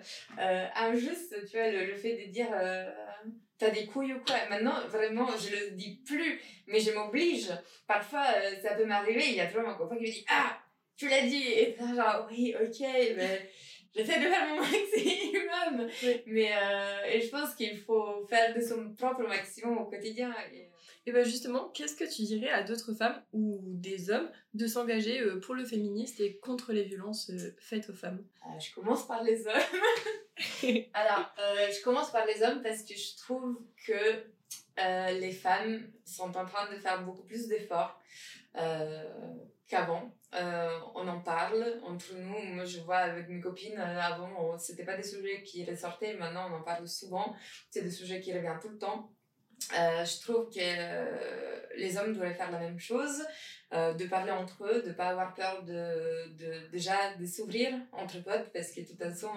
injuste, 0.76 1.36
tu 1.46 1.58
vois, 1.58 1.70
le, 1.72 1.86
le 1.88 1.96
fait 1.96 2.26
de 2.26 2.32
dire 2.32 2.50
t'as 3.60 3.70
des 3.70 3.86
couilles 3.86 4.14
ou 4.14 4.20
quoi. 4.26 4.38
Maintenant, 4.50 4.88
vraiment, 4.88 5.28
je 5.38 5.52
le 5.52 5.72
dis 5.72 6.02
plus, 6.06 6.42
mais 6.68 6.80
je 6.80 6.92
m'oblige. 6.92 7.52
Parfois, 7.86 8.26
euh, 8.38 8.56
ça 8.62 8.74
peut 8.74 8.86
m'arriver, 8.86 9.24
il 9.28 9.36
y 9.36 9.42
a 9.42 9.48
toujours 9.48 9.68
mon 9.68 9.76
copain 9.76 9.98
qui 9.98 10.04
me 10.04 10.08
dit 10.08 10.26
ah, 10.30 10.58
tu 10.96 11.08
l'as 11.08 11.22
dit, 11.22 11.44
et 11.44 11.76
genre 11.78 12.28
oui, 12.32 12.56
ok, 12.60 12.80
mais 13.16 13.50
j'essaie 13.96 14.20
de 14.20 14.30
faire 14.30 14.48
mon 14.48 14.62
maximum. 14.62 15.90
Oui. 16.04 16.22
Mais 16.26 16.52
euh, 16.54 17.04
et 17.12 17.22
je 17.22 17.30
pense 17.30 17.54
qu'il 17.54 17.78
faut 17.78 18.26
faire 18.28 18.56
de 18.56 18.62
son 18.62 18.94
propre 18.96 19.24
maximum 19.24 19.78
au 19.78 19.86
quotidien. 19.86 20.34
Et, 20.54 20.69
Et 21.10 21.12
bah 21.12 21.24
justement, 21.24 21.70
qu'est-ce 21.70 21.96
que 21.96 22.04
tu 22.04 22.22
dirais 22.22 22.52
à 22.52 22.62
d'autres 22.62 22.94
femmes 22.94 23.20
ou 23.34 23.60
des 23.64 24.12
hommes 24.12 24.30
de 24.54 24.68
s'engager 24.68 25.20
euh, 25.22 25.40
pour 25.40 25.56
le 25.56 25.66
féministe 25.66 26.20
et 26.20 26.38
contre 26.38 26.72
les 26.72 26.84
violences 26.84 27.32
euh, 27.32 27.56
faites 27.58 27.90
aux 27.90 27.96
femmes? 27.96 28.24
Euh, 28.46 28.60
je 28.60 28.72
commence 28.76 29.08
par 29.08 29.24
les 29.24 29.48
hommes. 29.48 30.84
Alors, 30.94 31.34
euh, 31.40 31.68
je 31.76 31.84
commence 31.84 32.12
par 32.12 32.28
les 32.28 32.44
hommes 32.44 32.62
parce 32.62 32.84
que 32.84 32.94
je 32.94 33.18
trouve 33.18 33.60
que 33.88 33.92
euh, 34.80 35.12
les 35.20 35.32
femmes 35.32 35.92
sont 36.06 36.38
en 36.38 36.46
train 36.46 36.72
de 36.72 36.78
faire 36.78 37.04
beaucoup 37.04 37.24
plus 37.24 37.48
d'efforts 37.48 38.00
euh, 38.60 39.04
qu'avant. 39.68 40.16
Euh, 40.36 40.80
on 40.94 41.08
en 41.08 41.22
parle 41.22 41.82
entre 41.88 42.14
nous. 42.14 42.54
Moi, 42.54 42.66
je 42.66 42.82
vois 42.82 42.98
avec 42.98 43.30
mes 43.30 43.40
copines, 43.40 43.80
euh, 43.80 44.00
avant, 44.00 44.60
c'était 44.60 44.86
pas 44.86 44.96
des 44.96 45.02
sujets 45.02 45.42
qui 45.42 45.66
ressortaient. 45.66 46.14
Maintenant, 46.18 46.52
on 46.52 46.58
en 46.58 46.62
parle 46.62 46.88
souvent. 46.88 47.36
C'est 47.72 47.82
des 47.82 47.90
sujets 47.90 48.22
qui 48.22 48.32
reviennent 48.32 48.60
tout 48.62 48.70
le 48.70 48.78
temps. 48.78 49.12
Euh, 49.78 50.06
je 50.06 50.22
trouve 50.22 50.50
que 50.50 50.60
euh, 50.60 51.60
les 51.78 51.98
hommes 51.98 52.14
devraient 52.14 52.34
faire 52.34 52.52
la 52.52 52.60
même 52.60 52.80
chose, 52.80 53.24
euh, 53.74 53.94
de 53.94 54.06
parler 54.06 54.32
entre 54.32 54.66
eux, 54.66 54.82
de 54.82 54.92
pas 54.92 55.10
avoir 55.10 55.34
peur 55.34 55.64
de, 55.64 56.30
de 56.38 56.68
déjà 56.72 57.14
de 57.20 57.26
s'ouvrir 57.26 57.74
entre 57.92 58.24
potes, 58.24 58.52
parce 58.54 58.72
que 58.72 58.82
de 58.82 58.88
toute 58.88 58.98
façon, 58.98 59.30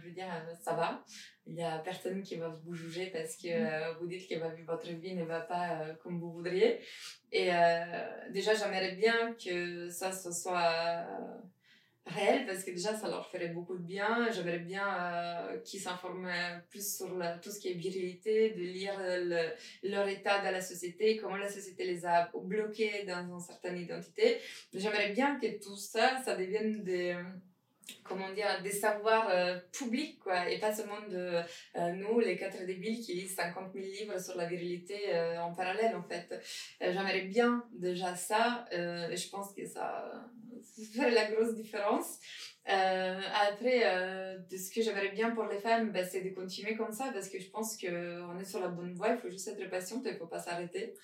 je 0.00 0.06
veux 0.06 0.12
dire, 0.12 0.26
ça 0.62 0.74
va. 0.74 1.04
Il 1.48 1.54
y 1.54 1.62
a 1.62 1.78
personne 1.78 2.22
qui 2.22 2.36
va 2.36 2.48
vous 2.48 2.74
juger 2.74 3.06
parce 3.06 3.36
que 3.36 3.48
euh, 3.48 3.92
vous 4.00 4.06
dites 4.08 4.28
que 4.28 4.34
votre 4.64 4.88
vie 4.88 5.14
ne 5.14 5.24
va 5.24 5.40
pas 5.40 5.94
comme 6.02 6.18
vous 6.18 6.32
voudriez. 6.32 6.80
Et 7.32 7.50
déjà, 8.30 8.54
j'aimerais 8.54 8.92
bien 8.92 9.34
que 9.34 9.88
ça, 9.90 10.12
ce 10.12 10.32
soit 10.32 11.04
réel 12.06 12.46
parce 12.46 12.62
que 12.64 12.70
déjà 12.70 12.96
ça 12.96 13.08
leur 13.08 13.28
ferait 13.30 13.48
beaucoup 13.48 13.76
de 13.76 13.82
bien. 13.82 14.30
J'aimerais 14.32 14.60
bien 14.60 14.86
euh, 14.86 15.58
qu'ils 15.58 15.80
s'informent 15.80 16.30
plus 16.70 16.96
sur 16.96 17.08
tout 17.42 17.50
ce 17.50 17.58
qui 17.60 17.70
est 17.70 17.74
virilité, 17.74 18.50
de 18.50 18.60
lire 18.62 18.94
le- 18.98 19.50
leur 19.88 20.06
état 20.08 20.42
dans 20.42 20.50
la 20.52 20.60
société, 20.60 21.16
comment 21.16 21.36
la 21.36 21.48
société 21.48 21.84
les 21.84 22.06
a 22.06 22.30
bloqués 22.44 23.04
dans 23.04 23.22
une 23.28 23.40
certaine 23.40 23.76
identité. 23.78 24.38
J'aimerais 24.72 25.10
bien 25.12 25.38
que 25.40 25.46
tout 25.62 25.76
ça, 25.76 26.22
ça 26.24 26.36
devienne 26.36 26.84
des 26.84 27.16
comment 28.02 28.32
dire, 28.32 28.62
des 28.64 28.72
savoirs 28.72 29.28
euh, 29.30 29.58
publics, 29.72 30.18
quoi, 30.18 30.50
et 30.50 30.58
pas 30.58 30.74
seulement 30.74 31.00
de 31.08 31.40
euh, 31.76 31.92
nous, 31.92 32.18
les 32.18 32.36
quatre 32.36 32.64
débiles 32.66 33.00
qui 33.00 33.14
lisent 33.14 33.36
50 33.36 33.72
000 33.72 33.84
livres 33.86 34.18
sur 34.20 34.36
la 34.36 34.46
virilité 34.46 35.14
euh, 35.14 35.40
en 35.40 35.54
parallèle, 35.54 35.94
en 35.94 36.02
fait. 36.02 36.26
Euh, 36.82 36.92
J'aimerais 36.92 37.22
bien 37.22 37.64
déjà 37.72 38.16
ça, 38.16 38.64
euh, 38.72 39.08
et 39.08 39.16
je 39.16 39.28
pense 39.30 39.52
que 39.54 39.64
ça, 39.64 40.28
ferait 40.94 41.10
la 41.12 41.30
grosse 41.30 41.54
différence. 41.54 42.18
Euh, 42.68 43.20
après, 43.48 43.82
euh, 43.84 44.38
de 44.50 44.56
ce 44.56 44.72
que 44.72 44.82
j'aimerais 44.82 45.10
bien 45.10 45.30
pour 45.30 45.44
les 45.44 45.60
femmes, 45.60 45.92
ben, 45.92 46.04
c'est 46.04 46.22
de 46.22 46.30
continuer 46.30 46.74
comme 46.74 46.90
ça, 46.90 47.10
parce 47.12 47.28
que 47.28 47.38
je 47.38 47.48
pense 47.48 47.76
qu'on 47.76 48.38
est 48.40 48.44
sur 48.44 48.58
la 48.58 48.66
bonne 48.66 48.92
voie, 48.94 49.10
il 49.10 49.18
faut 49.18 49.30
juste 49.30 49.46
être 49.46 49.70
patiente, 49.70 50.02
il 50.04 50.16
faut 50.16 50.26
pas 50.26 50.40
s'arrêter. 50.40 50.94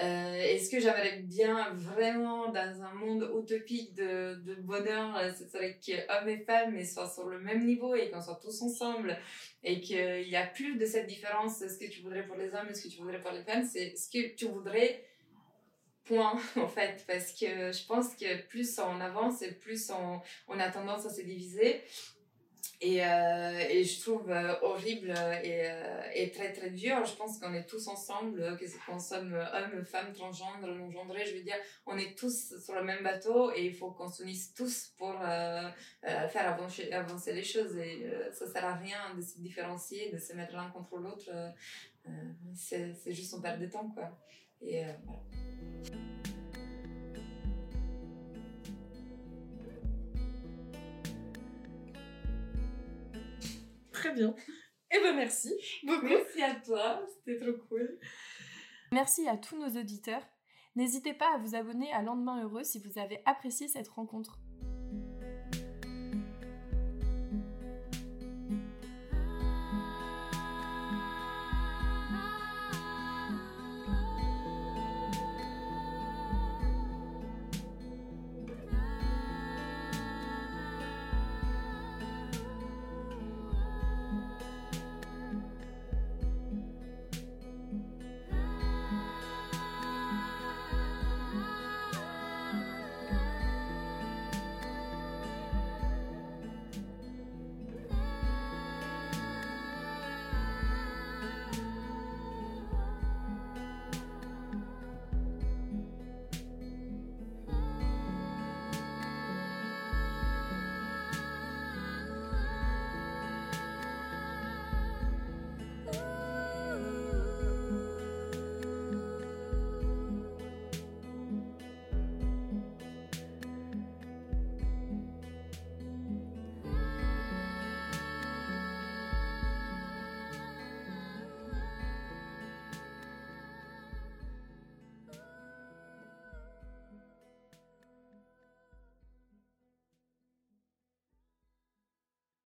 Euh, 0.00 0.36
et 0.36 0.58
ce 0.60 0.70
que 0.70 0.78
j'aimerais 0.78 1.18
bien 1.24 1.74
vraiment 1.74 2.52
dans 2.52 2.82
un 2.82 2.94
monde 2.94 3.28
utopique 3.36 3.94
de, 3.94 4.36
de 4.44 4.54
bonheur, 4.54 5.20
ce 5.36 5.48
serait 5.48 5.80
qu'hommes 5.84 6.28
et 6.28 6.38
femmes 6.38 6.84
soient 6.84 7.10
sur 7.10 7.28
le 7.28 7.40
même 7.40 7.66
niveau 7.66 7.96
et 7.96 8.10
qu'on 8.10 8.22
soit 8.22 8.38
tous 8.40 8.62
ensemble 8.62 9.18
et 9.64 9.80
qu'il 9.80 10.28
n'y 10.28 10.36
a 10.36 10.46
plus 10.46 10.76
de 10.76 10.86
cette 10.86 11.08
différence, 11.08 11.58
ce 11.58 11.78
que 11.84 11.90
tu 11.90 12.00
voudrais 12.02 12.26
pour 12.28 12.36
les 12.36 12.54
hommes 12.54 12.68
et 12.70 12.74
ce 12.74 12.84
que 12.84 12.92
tu 12.92 12.98
voudrais 12.98 13.20
pour 13.20 13.32
les 13.32 13.42
femmes, 13.42 13.64
c'est 13.64 13.96
ce 13.96 14.08
que 14.08 14.36
tu 14.36 14.46
voudrais, 14.46 15.04
point, 16.08 16.38
en 16.56 16.68
fait. 16.68 17.04
Parce 17.06 17.32
que 17.32 17.72
je 17.72 17.86
pense 17.86 18.14
que 18.14 18.42
plus 18.48 18.78
on 18.78 19.00
avance 19.00 19.42
et 19.42 19.52
plus 19.52 19.90
on, 19.90 20.20
on 20.48 20.58
a 20.58 20.70
tendance 20.70 21.06
à 21.06 21.10
se 21.10 21.20
diviser. 21.20 21.82
Et, 22.80 23.04
euh, 23.04 23.58
et 23.68 23.82
je 23.82 24.00
trouve 24.00 24.30
euh, 24.30 24.54
horrible 24.62 25.10
et, 25.42 25.62
euh, 25.64 26.00
et 26.14 26.30
très 26.30 26.52
très 26.52 26.70
dur. 26.70 27.04
Je 27.04 27.16
pense 27.16 27.38
qu'on 27.38 27.52
est 27.52 27.66
tous 27.66 27.88
ensemble, 27.88 28.56
que 28.56 28.86
qu'on 28.86 29.00
sommes 29.00 29.34
hommes, 29.34 29.84
femmes, 29.84 30.12
transgenres, 30.12 30.60
non 30.60 30.88
genrés, 30.90 31.26
je 31.26 31.34
veux 31.34 31.42
dire, 31.42 31.56
on 31.86 31.98
est 31.98 32.16
tous 32.16 32.54
sur 32.64 32.74
le 32.74 32.84
même 32.84 33.02
bateau 33.02 33.52
et 33.52 33.66
il 33.66 33.74
faut 33.74 33.90
qu'on 33.90 34.08
s'unisse 34.08 34.54
tous 34.54 34.92
pour 34.96 35.12
faire 35.20 36.48
avancer, 36.48 36.92
avancer 36.92 37.32
les 37.32 37.42
choses. 37.42 37.76
Et 37.76 38.06
ça 38.32 38.46
sert 38.46 38.64
à 38.64 38.74
rien 38.74 39.14
de 39.16 39.22
se 39.22 39.38
différencier, 39.38 40.10
de 40.12 40.18
se 40.18 40.32
mettre 40.34 40.54
l'un 40.54 40.70
contre 40.70 40.98
l'autre. 40.98 41.30
C'est 42.54 42.94
c'est 42.94 43.12
juste 43.12 43.34
on 43.34 43.40
perd 43.40 43.60
de 43.60 43.66
temps, 43.66 43.90
quoi. 43.90 44.16
Et 44.60 44.84
euh, 44.84 44.92
voilà. 45.04 45.22
Très 53.92 54.14
bien. 54.14 54.34
Et 54.90 55.00
ben 55.00 55.16
merci 55.16 55.52
beaucoup. 55.82 56.06
Merci 56.06 56.42
à 56.42 56.54
toi, 56.54 57.04
c'était 57.08 57.38
trop 57.38 57.58
cool. 57.68 57.98
Merci 58.92 59.28
à 59.28 59.36
tous 59.36 59.58
nos 59.58 59.78
auditeurs. 59.80 60.22
N'hésitez 60.76 61.12
pas 61.12 61.34
à 61.34 61.38
vous 61.38 61.54
abonner 61.54 61.92
à 61.92 62.02
Lendemain 62.02 62.42
Heureux 62.42 62.64
si 62.64 62.78
vous 62.78 62.98
avez 62.98 63.20
apprécié 63.26 63.68
cette 63.68 63.88
rencontre. 63.88 64.38